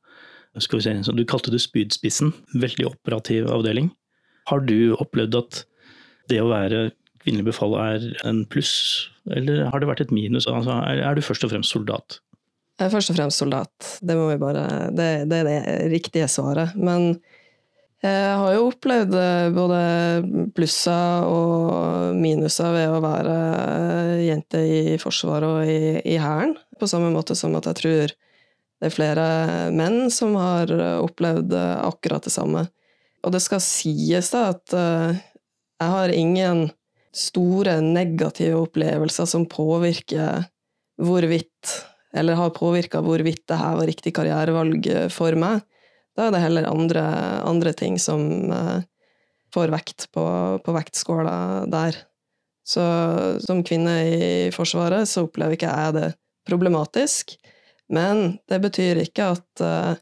skal 0.61 0.77
vi 0.77 0.83
se, 0.85 1.13
Du 1.17 1.25
kalte 1.25 1.49
det 1.49 1.63
spydspissen, 1.63 2.29
veldig 2.53 2.85
operativ 2.91 3.47
avdeling. 3.49 3.89
Har 4.45 4.59
du 4.61 4.93
opplevd 5.01 5.35
at 5.39 5.63
det 6.29 6.41
å 6.43 6.51
være 6.51 6.91
kvinnelig 7.23 7.47
befal 7.47 7.73
er 7.79 8.05
en 8.27 8.43
pluss, 8.45 9.09
eller 9.31 9.65
har 9.71 9.81
det 9.81 9.89
vært 9.89 10.03
et 10.05 10.13
minus? 10.13 10.45
Altså, 10.45 10.75
er, 10.85 11.15
du 11.15 11.25
først 11.25 11.47
og 11.47 11.53
fremst 11.55 11.73
soldat? 11.73 12.19
Jeg 12.77 12.85
er 12.85 12.93
først 12.93 13.13
og 13.13 13.17
fremst 13.17 13.41
soldat. 13.41 13.89
Det, 14.01 14.17
bare, 14.41 14.67
det, 14.93 15.09
det 15.31 15.39
er 15.39 15.49
det 15.49 15.59
riktige 15.93 16.27
svaret. 16.29 16.75
Men 16.75 17.15
jeg 18.03 18.35
har 18.35 18.55
jo 18.57 18.67
opplevd 18.67 19.13
eh, 19.15 19.53
både 19.55 19.79
plusser 20.55 21.27
og 21.29 22.17
minuser 22.19 22.73
ved 22.75 22.91
å 22.91 23.01
være 23.03 23.37
jente 24.25 24.59
i 24.67 24.97
Forsvaret 24.99 25.47
og 25.47 26.03
i 26.03 26.17
Hæren 26.19 26.57
på 26.79 26.89
samme 26.89 27.13
måte 27.15 27.37
som 27.39 27.55
at 27.55 27.69
jeg 27.71 27.79
tror 27.79 28.13
det 28.13 28.89
er 28.89 28.95
flere 28.97 29.27
menn 29.71 30.11
som 30.11 30.35
har 30.35 30.71
opplevd 30.99 31.53
akkurat 31.55 32.25
det 32.25 32.33
samme. 32.33 32.65
Og 33.23 33.31
det 33.31 33.39
skal 33.39 33.61
sies 33.63 34.33
da 34.33 34.49
at 34.51 34.73
jeg 34.75 35.93
har 35.93 36.11
ingen 36.11 36.65
store 37.15 37.77
negative 37.85 38.57
opplevelser 38.65 39.29
som 39.29 39.47
påvirker 39.47 40.49
hvorvidt 40.99 41.77
Eller 42.13 42.37
har 42.37 42.51
påvirka 42.53 42.99
hvorvidt 43.01 43.47
det 43.49 43.57
her 43.57 43.77
var 43.79 43.87
riktig 43.89 44.11
karrierevalg 44.13 44.85
for 45.09 45.33
meg. 45.33 45.63
Da 46.17 46.27
er 46.27 46.35
det 46.35 46.43
heller 46.43 46.69
andre, 46.69 47.03
andre 47.47 47.73
ting 47.77 47.99
som 48.01 48.21
uh, 48.51 48.81
får 49.53 49.73
vekt 49.73 50.07
på, 50.13 50.25
på 50.65 50.75
vektskåla 50.75 51.35
der. 51.71 51.97
Så 52.63 52.83
som 53.43 53.63
kvinne 53.65 53.95
i 54.07 54.51
Forsvaret 54.55 55.09
så 55.09 55.25
opplever 55.27 55.57
ikke 55.57 55.71
jeg 55.71 55.95
det 55.97 56.11
problematisk. 56.47 57.35
Men 57.93 58.37
det 58.49 58.61
betyr 58.63 59.01
ikke 59.03 59.33
at 59.35 59.63
uh, 59.65 59.95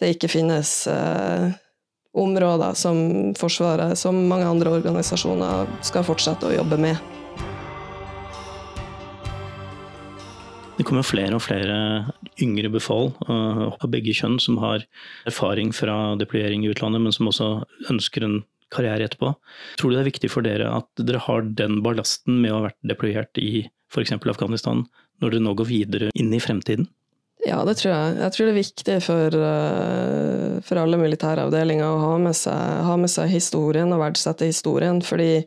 det 0.00 0.14
ikke 0.14 0.30
finnes 0.32 0.70
uh, 0.90 1.50
områder 2.12 2.78
som 2.78 3.32
Forsvaret, 3.38 3.98
som 3.98 4.18
mange 4.28 4.48
andre 4.48 4.78
organisasjoner, 4.78 5.68
skal 5.86 6.06
fortsette 6.06 6.48
å 6.48 6.54
jobbe 6.54 6.80
med. 6.80 7.21
Det 10.78 10.86
kommer 10.88 11.04
flere 11.04 11.36
og 11.36 11.44
flere 11.44 11.76
yngre 12.42 12.70
befal 12.72 13.10
uh, 13.28 13.68
av 13.76 13.90
begge 13.92 14.14
kjønn 14.16 14.38
som 14.40 14.56
har 14.62 14.86
erfaring 15.28 15.70
fra 15.76 16.14
deployering 16.20 16.64
i 16.64 16.72
utlandet, 16.72 17.02
men 17.04 17.14
som 17.14 17.28
også 17.28 17.50
ønsker 17.92 18.24
en 18.26 18.40
karriere 18.72 19.06
etterpå. 19.06 19.34
Tror 19.78 19.92
du 19.92 19.98
det 19.98 20.02
er 20.02 20.08
viktig 20.08 20.32
for 20.32 20.46
dere 20.46 20.70
at 20.78 20.88
dere 21.04 21.20
har 21.26 21.44
den 21.60 21.82
ballasten 21.84 22.40
med 22.40 22.54
å 22.54 22.58
ha 22.60 22.66
vært 22.70 22.80
deployert 22.88 23.42
i 23.42 23.66
f.eks. 23.92 24.16
Afghanistan, 24.16 24.86
når 25.20 25.36
dere 25.36 25.44
nå 25.44 25.54
går 25.60 25.68
videre 25.68 26.10
inn 26.18 26.32
i 26.32 26.40
fremtiden? 26.42 26.88
Ja, 27.42 27.58
det 27.66 27.74
tror 27.80 27.90
jeg. 27.90 28.16
Jeg 28.20 28.34
tror 28.34 28.46
det 28.46 28.52
er 28.52 28.60
viktig 28.60 28.96
for, 29.02 29.36
eh, 29.50 30.60
for 30.62 30.78
alle 30.78 30.98
militære 31.00 31.48
avdelinger 31.48 31.88
å 31.88 32.02
ha 32.04 32.12
med, 32.22 32.36
seg, 32.38 32.60
ha 32.86 32.96
med, 32.96 33.10
seg, 33.10 33.30
historien 33.32 33.90
og 33.92 34.02
verdsette 34.04 34.46
historien. 34.46 35.00
Fordi 35.02 35.42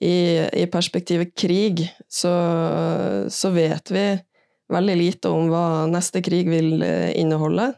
i, 0.00 0.16
i 0.56 0.64
perspektivet 0.72 1.34
krig 1.36 1.84
så, 2.08 2.32
så, 3.28 3.52
vet 3.52 3.92
vi 3.92 4.06
veldig 4.72 4.96
lite 4.96 5.32
om 5.32 5.50
hva 5.52 5.86
neste 5.90 6.22
krig 6.24 6.48
vil 6.50 6.82
eh, 6.82 7.12
inneholde. 7.18 7.72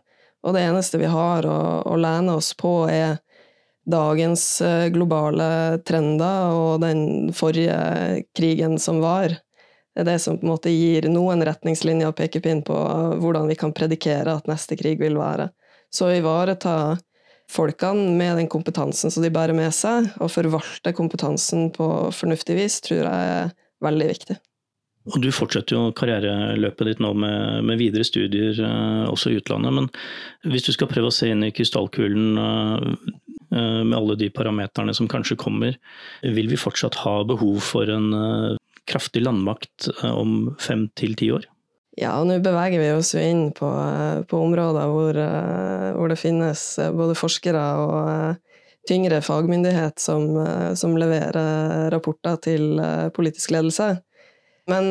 Og 0.47 0.57
det 0.57 0.65
eneste 0.65 1.01
vi 1.01 1.11
har 1.11 1.47
å, 1.47 1.59
å 1.87 1.97
lene 2.01 2.39
oss 2.39 2.55
på, 2.59 2.89
er 2.91 3.19
dagens 3.91 4.45
eh, 4.65 4.89
globale 4.95 5.81
trender 5.87 6.57
og 6.57 6.81
den 6.85 7.31
forrige 7.37 8.25
krigen 8.37 8.79
som 8.79 9.01
var. 9.05 9.37
Det 9.91 10.05
er 10.05 10.13
det 10.13 10.19
som 10.23 10.39
på 10.39 10.47
en 10.47 10.53
måte 10.53 10.73
gir 10.73 11.09
noen 11.11 11.43
retningslinjer 11.45 12.13
og 12.13 12.19
pekepinn 12.19 12.63
på 12.67 12.77
hvordan 13.21 13.51
vi 13.51 13.59
kan 13.59 13.75
predikere 13.77 14.37
at 14.39 14.51
neste 14.51 14.79
krig 14.79 15.01
vil 15.03 15.19
være. 15.19 15.51
Så 15.91 16.07
å 16.07 16.15
ivareta 16.15 16.75
folkene 17.51 18.15
med 18.15 18.39
den 18.39 18.49
kompetansen 18.51 19.11
som 19.11 19.25
de 19.25 19.33
bærer 19.35 19.57
med 19.57 19.75
seg, 19.75 20.07
og 20.23 20.31
forvalte 20.31 20.95
kompetansen 20.95 21.73
på 21.75 21.89
fornuftig 22.15 22.57
vis, 22.61 22.79
tror 22.87 23.03
jeg 23.03 23.35
er 23.35 23.51
veldig 23.83 24.09
viktig. 24.13 24.39
Og 25.11 25.23
Du 25.23 25.31
fortsetter 25.35 25.77
jo 25.77 25.91
karriereløpet 25.97 26.93
ditt 26.93 27.03
nå 27.03 27.13
med, 27.19 27.65
med 27.67 27.81
videre 27.81 28.07
studier, 28.07 28.55
eh, 28.55 29.05
også 29.11 29.33
i 29.33 29.41
utlandet. 29.41 29.75
Men 29.75 29.89
hvis 30.53 30.69
du 30.69 30.73
skal 30.75 30.91
prøve 30.91 31.11
å 31.11 31.15
se 31.15 31.31
inn 31.33 31.47
i 31.47 31.53
krystallkulen 31.55 32.41
eh, 32.45 32.89
eh 33.51 33.81
med 33.83 33.97
alle 33.97 34.15
de 34.15 34.29
parameterne 34.31 34.95
som 34.95 35.09
kanskje 35.11 35.39
kommer, 35.41 35.79
vil 36.23 36.51
vi 36.51 36.59
fortsatt 36.61 37.01
ha 37.03 37.21
behov 37.27 37.59
for 37.67 37.91
en 37.91 38.13
kraftig 38.87 39.25
landmakt 39.25 39.89
om 40.07 40.55
fem 40.63 40.87
til 40.95 41.17
ti 41.19 41.33
år? 41.35 41.49
Ja, 41.99 42.15
og 42.21 42.29
nå 42.29 42.39
beveger 42.45 42.79
vi 42.79 42.93
oss 42.95 43.11
jo 43.17 43.25
inn 43.25 43.49
på, 43.57 43.67
på 44.31 44.39
områder 44.39 44.93
hvor, 44.93 45.19
hvor, 45.97 46.13
det 46.13 46.21
finnes 46.21 46.63
både 46.95 47.17
forskere 47.19 47.65
og 47.83 48.87
tyngre 48.89 49.19
fagmyndighet 49.27 49.99
som, 49.99 50.31
som 50.79 50.95
leverer 50.97 51.91
rapporter 51.91 52.39
til 52.47 52.79
politisk 53.17 53.51
ledelse. 53.57 53.97
Men 54.71 54.87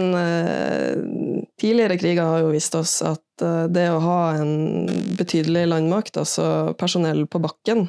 tidligere 1.60 1.96
kriger 2.00 2.28
har 2.28 2.42
jo 2.44 2.52
vist 2.52 2.76
oss 2.76 2.98
at 3.06 3.44
det 3.72 3.86
å 3.88 4.02
ha 4.04 4.20
en 4.36 4.90
betydelig 5.16 5.64
landmakt, 5.70 6.20
altså 6.20 6.74
personell 6.80 7.24
på 7.32 7.40
bakken, 7.44 7.86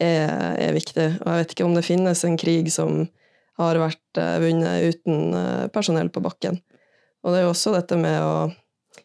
er, 0.00 0.32
er, 0.58 0.72
viktig. 0.74 1.06
Og 1.20 1.30
jeg 1.30 1.42
vet 1.42 1.54
ikke 1.54 1.66
om 1.68 1.76
det 1.76 1.86
finnes 1.86 2.24
en 2.26 2.38
krig 2.40 2.72
som 2.74 3.04
har 3.62 3.78
vært 3.78 4.22
vunnet 4.42 4.96
uten 4.96 5.70
personell 5.74 6.10
på 6.10 6.24
bakken. 6.24 6.58
Og 7.22 7.30
det 7.30 7.40
er 7.40 7.46
jo 7.46 7.52
også 7.52 7.76
dette 7.76 7.98
med 8.00 8.18
å 8.22 8.34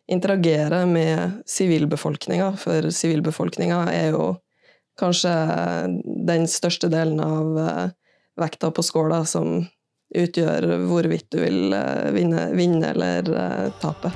interagere 0.08 0.86
med 0.86 1.44
sivilbefolkninga, 1.50 2.54
for 2.58 2.90
sivilbefolkninga 2.94 3.86
er 3.94 4.10
jo 4.14 4.34
kanskje 5.00 5.34
den 6.28 6.48
største 6.50 6.90
delen 6.94 7.22
av 7.24 7.60
eh, 7.60 7.88
vekta 8.40 8.70
på 8.74 8.84
skåla 8.86 9.24
som 9.26 9.64
utgjør 10.18 10.68
hvorvidt 10.90 11.30
du 11.34 11.40
vil 11.42 11.74
eh, 11.76 12.12
vinne, 12.16 12.48
vinne 12.58 12.92
eller 12.94 13.30
uh, 13.34 13.68
tape. 13.82 14.12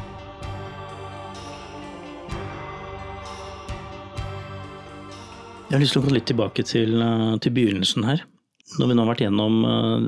Jeg 5.68 5.76
har 5.76 5.84
lyst 5.84 5.98
til 5.98 6.02
å 6.02 6.08
gå 6.08 6.16
litt 6.16 6.30
tilbake 6.30 6.64
til, 6.64 7.02
til 7.44 7.54
begynnelsen 7.54 8.06
her. 8.08 8.22
Når 8.80 8.88
vi 8.88 8.96
nå 8.96 9.04
har 9.04 9.10
vært 9.12 9.24
gjennom 9.26 9.58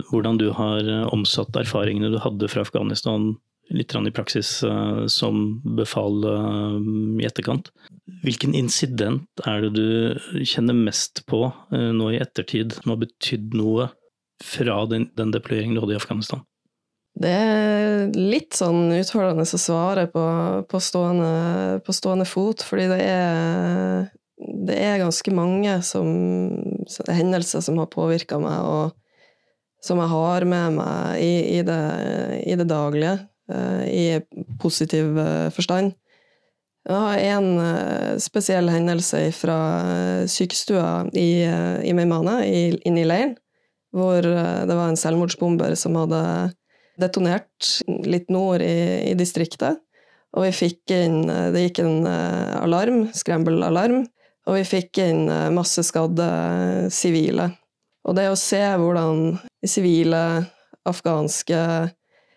hvordan 0.07 0.39
du 0.39 0.49
har 0.55 0.87
omsatt 1.11 1.57
erfaringene 1.59 2.13
du 2.13 2.19
hadde 2.23 2.47
fra 2.51 2.63
Afghanistan 2.63 3.33
litt 3.69 3.93
i 3.95 4.11
praksis 4.11 4.63
eh, 4.63 5.05
som 5.07 5.61
befal 5.77 6.23
eh, 6.25 6.77
i 7.21 7.27
etterkant. 7.27 7.69
Hvilken 8.25 8.55
incident 8.57 9.43
er 9.45 9.61
det 9.65 9.71
du 9.77 10.43
kjenner 10.43 10.77
mest 10.77 11.23
på 11.29 11.45
eh, 11.73 11.89
nå 11.93 12.11
i 12.13 12.21
ettertid, 12.21 12.79
som 12.79 12.95
har 12.95 13.01
betydd 13.03 13.53
noe 13.57 13.89
fra 14.43 14.83
den, 14.89 15.09
den 15.17 15.33
deployeringen 15.35 15.77
du 15.77 15.83
hadde 15.83 15.97
i 15.97 15.99
Afghanistan? 15.99 16.43
Det 17.19 17.31
er 17.33 18.13
litt 18.15 18.55
sånn 18.55 18.93
utfordrende 18.95 19.43
å 19.43 19.59
svare 19.59 20.05
på, 20.11 20.23
på, 20.69 20.79
stående, 20.79 21.81
på 21.83 21.95
stående, 21.95 22.27
fot, 22.29 22.63
fordi 22.63 22.85
det 22.91 22.99
er, 23.03 24.05
det 24.69 24.77
er 24.77 25.01
ganske 25.01 25.33
mange 25.35 25.79
som, 25.83 26.07
hendelser 27.09 27.65
som 27.65 27.81
har 27.81 27.89
påvirka 27.91 28.39
meg, 28.39 28.61
og 28.63 29.83
som 29.83 29.99
jeg 29.99 30.11
har 30.13 30.45
med 30.47 30.79
meg 30.79 31.19
i, 31.23 31.33
i, 31.57 31.59
det, 31.67 31.81
i 32.47 32.55
det 32.59 32.69
daglige. 32.69 33.17
Eh, 33.49 33.85
i 33.89 34.21
positiv 34.61 35.17
eh, 35.17 35.49
forstand. 35.49 35.95
Jeg 36.85 36.95
har 36.95 37.21
en 37.33 37.47
eh, 37.63 38.17
spesiell 38.21 38.69
hendelse 38.69 39.23
fra 39.33 39.57
sykestua 40.29 41.09
i, 41.17 41.41
i 41.81 41.95
Meimane, 41.97 42.43
inne 42.45 43.01
i 43.01 43.07
leiren, 43.09 43.33
hvor 43.95 44.21
det 44.21 44.75
var 44.75 44.89
en 44.89 44.99
selvmordsbomber 44.99 45.73
som 45.79 45.97
hadde 45.97 46.21
detonert 47.01 47.69
litt 48.05 48.29
nord 48.29 48.61
i, 48.61 49.09
i 49.09 49.13
distriktet. 49.17 49.79
Og 50.37 50.45
vi 50.45 50.51
fikk 50.53 50.93
inn 50.93 51.23
Det 51.25 51.63
gikk 51.63 51.79
en 51.81 52.05
alarm, 52.05 53.07
scramble-alarm, 53.17 54.03
og 54.45 54.57
vi 54.59 54.65
fikk 54.67 54.99
inn 55.01 55.23
masse 55.55 55.81
skadde 55.87 56.27
sivile. 56.93 57.49
Og 58.05 58.13
det 58.17 58.27
å 58.29 58.37
se 58.37 58.61
hvordan 58.77 59.39
de 59.41 59.69
sivile 59.69 60.21
afghanske 60.89 61.57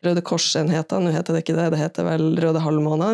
Røde 0.03 0.23
Kors-enheter, 0.27 0.99
nå 0.99 1.13
heter 1.15 1.37
det 1.37 1.45
ikke 1.45 1.57
det, 1.57 1.69
det 1.75 1.83
heter 1.83 2.07
vel 2.09 2.33
Røde 2.43 2.63
Halvmåne, 2.65 3.13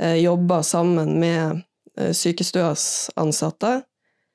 eh, 0.00 0.16
jobba 0.22 0.62
sammen 0.64 1.18
med 1.20 1.60
eh, 1.98 2.14
sykestuas 2.16 3.10
ansatte 3.20 3.82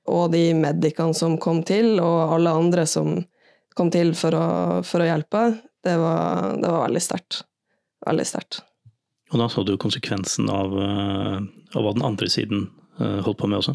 og 0.09 0.31
de 0.33 0.49
medikene 0.57 1.15
som 1.15 1.37
kom 1.41 1.61
til, 1.67 1.97
og 2.03 2.35
alle 2.35 2.51
andre 2.51 2.85
som 2.89 3.15
kom 3.77 3.89
til 3.93 4.13
for 4.17 4.35
å, 4.37 4.47
for 4.85 5.03
å 5.03 5.07
hjelpe. 5.07 5.45
Det 5.83 5.95
var, 5.99 6.53
det 6.59 6.69
var 6.69 6.85
veldig 6.85 7.03
sterkt. 7.03 7.43
Veldig 8.05 8.27
sterkt. 8.27 8.61
Og 9.33 9.39
da 9.41 9.47
så 9.49 9.63
du 9.65 9.73
konsekvensen 9.81 10.49
av, 10.51 10.75
eh, 10.77 11.39
av 11.73 11.85
hva 11.85 11.95
den 11.95 12.05
andre 12.05 12.29
siden 12.29 12.67
holdt 12.99 13.39
på 13.39 13.47
med 13.49 13.63
også? 13.63 13.73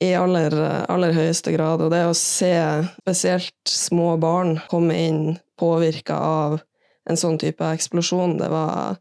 I 0.00 0.14
aller, 0.16 0.54
aller 0.88 1.12
høyeste 1.12 1.52
grad. 1.52 1.82
Og 1.84 1.90
det 1.92 2.04
å 2.06 2.14
se 2.16 2.54
spesielt 3.02 3.68
små 3.68 4.14
barn 4.22 4.56
komme 4.70 4.96
inn 4.96 5.22
påvirka 5.60 6.16
av 6.16 6.60
en 7.10 7.18
sånn 7.18 7.38
type 7.40 7.64
eksplosjon. 7.64 8.38
Det 8.40 8.48
var 8.52 8.96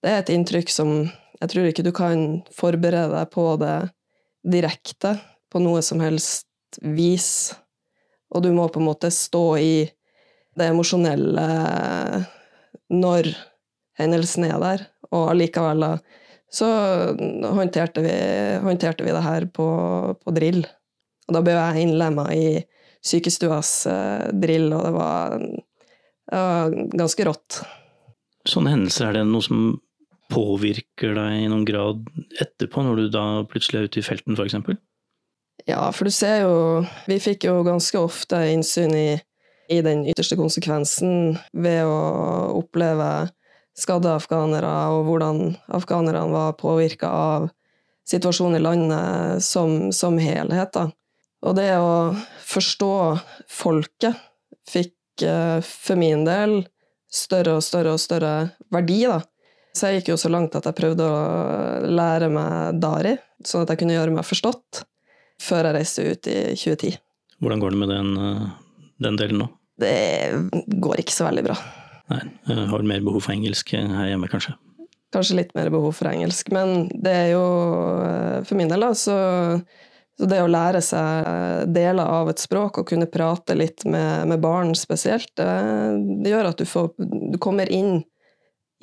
Det 0.00 0.08
er 0.08 0.22
et 0.22 0.30
inntrykk 0.32 0.70
som 0.72 1.10
jeg 1.40 1.50
tror 1.52 1.66
ikke 1.68 1.84
du 1.84 1.90
kan 1.92 2.20
forberede 2.56 3.12
deg 3.12 3.30
på 3.32 3.44
det 3.60 3.90
direkte, 4.48 5.18
på 5.50 5.62
noe 5.62 5.82
som 5.84 6.02
helst 6.02 6.46
vis. 6.82 7.52
Og 8.30 8.44
du 8.44 8.52
må 8.54 8.68
på 8.70 8.80
en 8.80 8.88
måte 8.88 9.10
stå 9.14 9.44
i 9.58 9.74
det 10.58 10.70
emosjonelle 10.70 11.46
når 12.90 13.30
hendelsen 14.00 14.46
er 14.48 14.58
der, 14.62 14.84
og 15.10 15.30
allikevel 15.32 15.86
så 16.50 16.68
håndterte 17.54 18.02
vi, 18.02 18.14
håndterte 18.64 19.06
vi 19.06 19.14
det 19.14 19.22
her 19.22 19.46
på, 19.54 19.66
på, 20.18 20.34
drill. 20.34 20.64
Og 21.28 21.36
da 21.36 21.42
ble 21.46 21.54
jeg 21.54 21.84
innlemma 21.86 22.26
i 22.34 22.46
sykestuas 23.06 23.74
eh, 23.90 24.30
drill, 24.34 24.72
og 24.74 24.86
det 24.86 24.94
var 24.96 25.36
ganske 26.30 27.24
rått. 27.26 27.60
Sånne 28.46 28.70
hendelser, 28.74 29.08
er 29.08 29.18
det 29.18 29.24
noe 29.26 29.42
som 29.42 29.62
påvirker 30.30 31.16
deg 31.16 31.40
i 31.40 31.48
noen 31.50 31.64
grad 31.66 32.04
etterpå, 32.40 32.84
når 32.86 33.00
du 33.00 33.08
da 33.14 33.24
plutselig 33.50 33.80
er 33.80 33.88
ute 33.90 34.00
i 34.00 34.06
felten 34.06 34.38
f.eks.? 34.38 34.54
Ja, 35.68 35.90
for 35.92 36.08
du 36.08 36.12
ser 36.14 36.44
jo 36.44 36.54
Vi 37.08 37.18
fikk 37.20 37.44
jo 37.48 37.60
ganske 37.66 37.98
ofte 38.00 38.38
innsyn 38.52 38.94
i, 38.96 39.10
i 39.68 39.80
den 39.84 40.06
ytterste 40.08 40.38
konsekvensen 40.40 41.36
ved 41.52 41.84
å 41.84 42.00
oppleve 42.60 43.28
skadde 43.80 44.12
afghanere, 44.12 44.70
og 44.92 45.06
hvordan 45.06 45.54
afghanerne 45.72 46.26
var 46.32 46.56
påvirka 46.58 47.08
av 47.08 47.46
situasjonen 48.10 48.58
i 48.58 48.64
landet 48.64 49.44
som, 49.46 49.92
som 49.94 50.18
helhet. 50.20 50.74
Da. 50.74 50.88
Og 51.46 51.56
det 51.56 51.70
å 51.78 52.12
forstå 52.50 52.92
folket 53.48 54.18
fikk 54.68 55.24
for 55.64 56.00
min 56.00 56.26
del 56.26 56.60
større 57.10 57.58
og 57.58 57.64
større 57.64 57.94
og 57.94 58.02
større 58.02 58.34
verdi, 58.72 59.02
da. 59.08 59.20
Så 59.76 59.86
jeg 59.86 60.00
gikk 60.00 60.12
jo 60.12 60.18
så 60.18 60.30
langt 60.32 60.56
at 60.58 60.66
jeg 60.66 60.76
prøvde 60.76 61.06
å 61.06 61.90
lære 61.90 62.30
meg 62.32 62.80
dari, 62.82 63.14
sånn 63.46 63.64
at 63.64 63.72
jeg 63.72 63.82
kunne 63.82 63.94
gjøre 63.94 64.14
meg 64.16 64.26
forstått, 64.26 64.82
før 65.40 65.68
jeg 65.68 65.76
reiste 65.78 66.06
ut 66.06 66.30
i 66.30 66.38
2010. 66.54 66.96
Hvordan 67.40 67.62
går 67.62 67.74
det 67.74 67.82
med 67.82 67.92
den, 67.94 68.10
eh, 68.20 68.48
den 69.06 69.20
delen 69.20 69.44
nå? 69.44 69.50
Det 69.80 69.94
går 70.80 71.00
ikke 71.00 71.16
så 71.16 71.28
veldig 71.30 71.46
bra. 71.46 71.58
Nei, 72.10 72.24
jeg 72.50 72.66
har 72.72 72.88
mer 72.90 73.04
behov 73.06 73.24
for 73.24 73.32
engelsk 73.32 73.72
her 73.76 74.10
hjemme, 74.10 74.28
kanskje? 74.28 74.56
Kanskje 75.14 75.40
litt 75.40 75.54
mer 75.56 75.70
behov 75.72 75.94
for 75.96 76.10
engelsk, 76.10 76.50
men 76.54 76.90
det 76.90 77.14
er 77.24 77.30
jo 77.32 77.46
eh, 78.04 78.42
For 78.46 78.58
min 78.58 78.70
del, 78.70 78.84
da, 78.84 78.92
så 78.94 79.16
så 80.20 80.26
det 80.28 80.42
å 80.44 80.50
lære 80.52 80.82
seg 80.84 81.28
eh, 81.30 81.62
deler 81.72 82.04
av 82.04 82.28
et 82.28 82.42
språk 82.42 82.82
og 82.82 82.88
kunne 82.90 83.08
prate 83.08 83.54
litt 83.56 83.86
med, 83.88 84.28
med 84.28 84.42
barn 84.42 84.74
spesielt, 84.76 85.32
det, 85.38 86.28
gjør 86.28 86.50
at 86.50 86.60
du, 86.60 86.66
får, 86.68 86.90
du 87.00 87.38
kommer 87.40 87.70
inn 87.72 88.02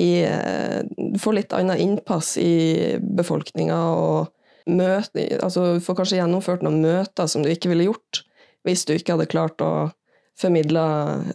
i 0.01 0.23
eh, 0.25 0.81
Du 0.87 1.19
får 1.21 1.37
litt 1.37 1.53
annet 1.53 1.81
innpass 1.83 2.35
i 2.41 2.97
befolkninga 2.97 3.77
og 3.93 4.33
møte, 4.67 5.25
altså, 5.41 5.77
du 5.77 5.83
får 5.83 6.01
kanskje 6.01 6.19
gjennomført 6.21 6.65
noen 6.65 6.81
møter 6.83 7.29
som 7.31 7.43
du 7.43 7.51
ikke 7.51 7.71
ville 7.71 7.89
gjort 7.89 8.23
hvis 8.67 8.83
du 8.83 8.93
ikke 8.97 9.15
hadde 9.15 9.29
klart 9.31 9.63
å 9.63 9.89
formidle 10.37 10.81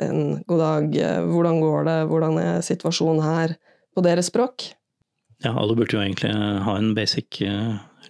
en 0.05 0.43
god 0.47 0.61
dag, 0.61 0.97
eh, 1.01 1.23
hvordan 1.27 1.63
går 1.63 1.87
det, 1.89 1.99
hvordan 2.11 2.37
er 2.43 2.67
situasjonen 2.67 3.23
her, 3.25 3.55
på 3.93 4.05
deres 4.05 4.29
språk. 4.31 4.71
Ja, 5.43 5.55
alle 5.57 5.75
burde 5.77 5.97
jo 5.97 6.03
egentlig 6.05 6.31
ha 6.33 6.77
en 6.79 6.93
basic 6.97 7.41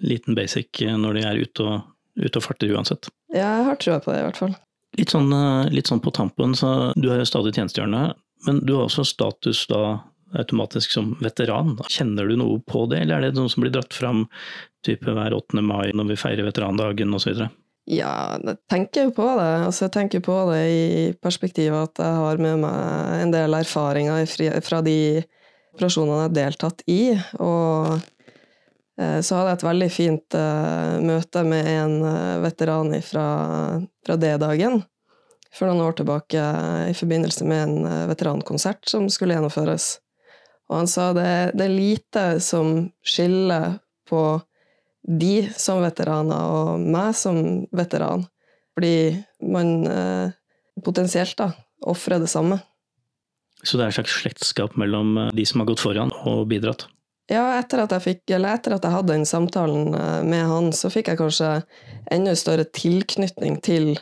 liten 0.02 0.34
basic 0.34 0.82
eh, 0.82 0.96
når 0.98 1.18
de 1.18 1.24
er 1.26 1.40
ute 1.42 1.66
og, 1.66 1.88
ute 2.18 2.38
og 2.38 2.44
farter 2.44 2.72
uansett. 2.74 3.08
Ja, 3.32 3.58
jeg 3.58 3.66
har 3.70 3.80
trua 3.80 3.98
på 4.02 4.12
det, 4.12 4.20
i 4.20 4.26
hvert 4.28 4.40
fall. 4.40 4.54
Litt 4.98 5.14
sånn, 5.14 5.32
eh, 5.32 5.72
litt 5.72 5.90
sånn 5.90 6.02
på 6.04 6.12
tampen, 6.14 6.56
så 6.58 6.92
du 6.96 7.08
er 7.10 7.22
jo 7.22 7.28
stadig 7.28 7.54
tjenestegjørende, 7.56 8.12
men 8.46 8.62
du 8.66 8.74
har 8.76 8.88
også 8.88 9.06
status 9.08 9.64
da 9.70 9.82
automatisk 10.38 10.94
som 10.94 11.12
veteran. 11.22 11.74
Kjenner 11.90 12.28
du 12.28 12.36
noe 12.40 12.60
på 12.66 12.86
det, 12.90 13.02
eller 13.02 13.18
er 13.18 13.32
det 13.32 13.40
noe 13.40 13.52
som 13.52 13.64
blir 13.64 13.74
dratt 13.74 13.94
fram 13.94 14.26
type 14.86 15.10
hver 15.10 15.36
8. 15.36 15.60
mai 15.64 15.92
når 15.96 16.12
vi 16.12 16.20
feirer 16.20 16.48
veterandagen 16.48 17.14
osv.? 17.14 17.44
Ja, 17.90 18.38
jeg 18.38 18.56
tenker 18.70 19.08
jo 19.08 19.14
på 19.16 19.26
det. 19.40 19.50
Altså, 19.66 19.86
jeg 19.88 19.94
tenker 19.96 20.22
på 20.22 20.36
det 20.52 20.62
i 20.70 20.82
perspektivet 21.18 21.90
at 21.90 22.02
jeg 22.04 22.20
har 22.22 22.42
med 22.42 22.62
meg 22.62 23.22
en 23.24 23.34
del 23.34 23.58
erfaringer 23.58 24.26
fra 24.62 24.82
de 24.86 24.98
operasjonene 25.74 26.20
jeg 26.20 26.28
har 26.28 26.36
deltatt 26.36 26.84
i. 26.86 27.02
Og 27.42 27.96
Eh, 29.02 29.20
så 29.20 29.36
hadde 29.36 29.52
jeg 29.52 29.58
et 29.58 29.66
veldig 29.68 29.90
fint 29.92 30.36
uh, 30.36 31.00
møte 31.00 31.42
med 31.48 31.68
en 31.68 31.94
uh, 32.04 32.40
veteran 32.44 32.92
fra, 33.04 33.26
fra 34.04 34.16
D-dagen 34.20 34.82
for 35.52 35.68
noen 35.68 35.84
år 35.84 35.96
tilbake 35.98 36.42
i 36.88 36.94
forbindelse 36.96 37.44
med 37.44 37.62
en 37.66 38.06
veterankonsert 38.08 38.88
som 38.88 39.04
skulle 39.12 39.36
gjennomføres. 39.36 39.98
Og 40.70 40.78
han 40.80 40.90
sa 40.90 41.10
det, 41.16 41.52
det 41.58 41.66
er 41.66 41.74
lite 41.74 42.26
som 42.44 42.86
skiller 43.04 43.78
på 44.08 44.22
de 45.02 45.48
som 45.58 45.82
veteraner 45.82 46.52
og 46.54 46.84
meg 46.94 47.16
som 47.18 47.64
veteran. 47.74 48.24
Fordi 48.76 48.94
man 49.52 49.72
eh, 49.88 50.32
potensielt 50.84 51.36
da 51.40 51.50
ofrer 51.90 52.22
det 52.22 52.30
samme. 52.32 52.60
Så 53.62 53.78
det 53.78 53.84
er 53.84 53.92
et 53.92 53.98
slags 54.00 54.16
slektskap 54.22 54.78
mellom 54.80 55.16
eh, 55.18 55.32
de 55.36 55.46
som 55.46 55.62
har 55.62 55.70
gått 55.72 55.82
foran 55.82 56.14
og 56.24 56.46
bidratt? 56.50 56.86
Ja, 57.30 57.44
etter 57.56 57.84
at 57.84 57.92
jeg 57.94 58.04
fikk, 58.04 58.22
eller 58.34 58.56
etter 58.56 58.74
at 58.76 58.84
jeg 58.84 58.94
hadde 58.94 59.14
den 59.14 59.28
samtalen 59.28 59.92
eh, 59.94 60.22
med 60.26 60.46
han, 60.48 60.72
så 60.76 60.90
fikk 60.92 61.12
jeg 61.12 61.20
kanskje 61.20 61.52
enda 62.12 62.34
større 62.38 62.66
tilknytning 62.70 63.60
til 63.64 63.94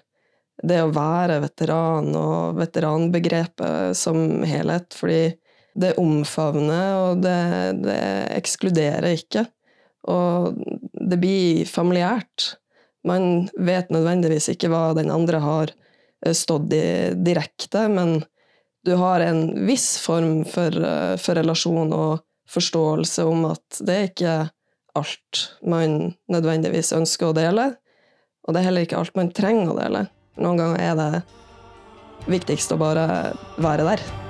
det 0.60 0.80
å 0.84 0.92
være 0.92 1.40
veteran 1.44 2.10
og 2.16 2.58
veteranbegrepet 2.60 3.96
som 3.96 4.42
helhet. 4.44 4.92
Fordi 4.96 5.22
det 5.74 5.94
omfavner, 6.00 6.96
og 6.98 7.22
det, 7.24 7.38
det 7.84 8.00
ekskluderer 8.36 9.06
ikke. 9.14 9.44
Og 10.10 10.56
det 10.92 11.18
blir 11.20 11.68
familiært. 11.68 12.54
Man 13.06 13.48
vet 13.56 13.92
nødvendigvis 13.92 14.50
ikke 14.52 14.70
hva 14.72 14.90
den 14.96 15.12
andre 15.12 15.40
har 15.44 15.72
eh, 15.72 16.34
stått 16.36 16.72
i 16.76 16.84
direkte, 17.16 17.86
men 17.92 18.20
du 18.84 18.94
har 19.00 19.20
en 19.24 19.66
viss 19.68 19.98
form 20.00 20.42
for, 20.48 20.74
eh, 20.74 21.16
for 21.20 21.38
relasjon 21.40 21.92
og 21.96 22.24
forståelse 22.50 23.24
om 23.28 23.46
at 23.52 23.82
det 23.86 23.96
er 23.96 24.08
ikke 24.10 24.38
alt 24.98 25.42
man 25.62 26.16
nødvendigvis 26.32 26.92
ønsker 26.96 27.30
å 27.30 27.36
dele, 27.36 27.70
og 28.46 28.54
det 28.54 28.62
er 28.62 28.70
heller 28.70 28.88
ikke 28.88 28.98
alt 28.98 29.14
man 29.18 29.30
trenger 29.36 29.74
å 29.74 29.78
dele. 29.78 30.08
Noen 30.40 30.58
ganger 30.60 30.82
er 30.82 30.98
det 30.98 31.12
viktigst 32.30 32.74
å 32.74 32.80
bare 32.80 33.06
være 33.60 33.86
der. 33.92 34.29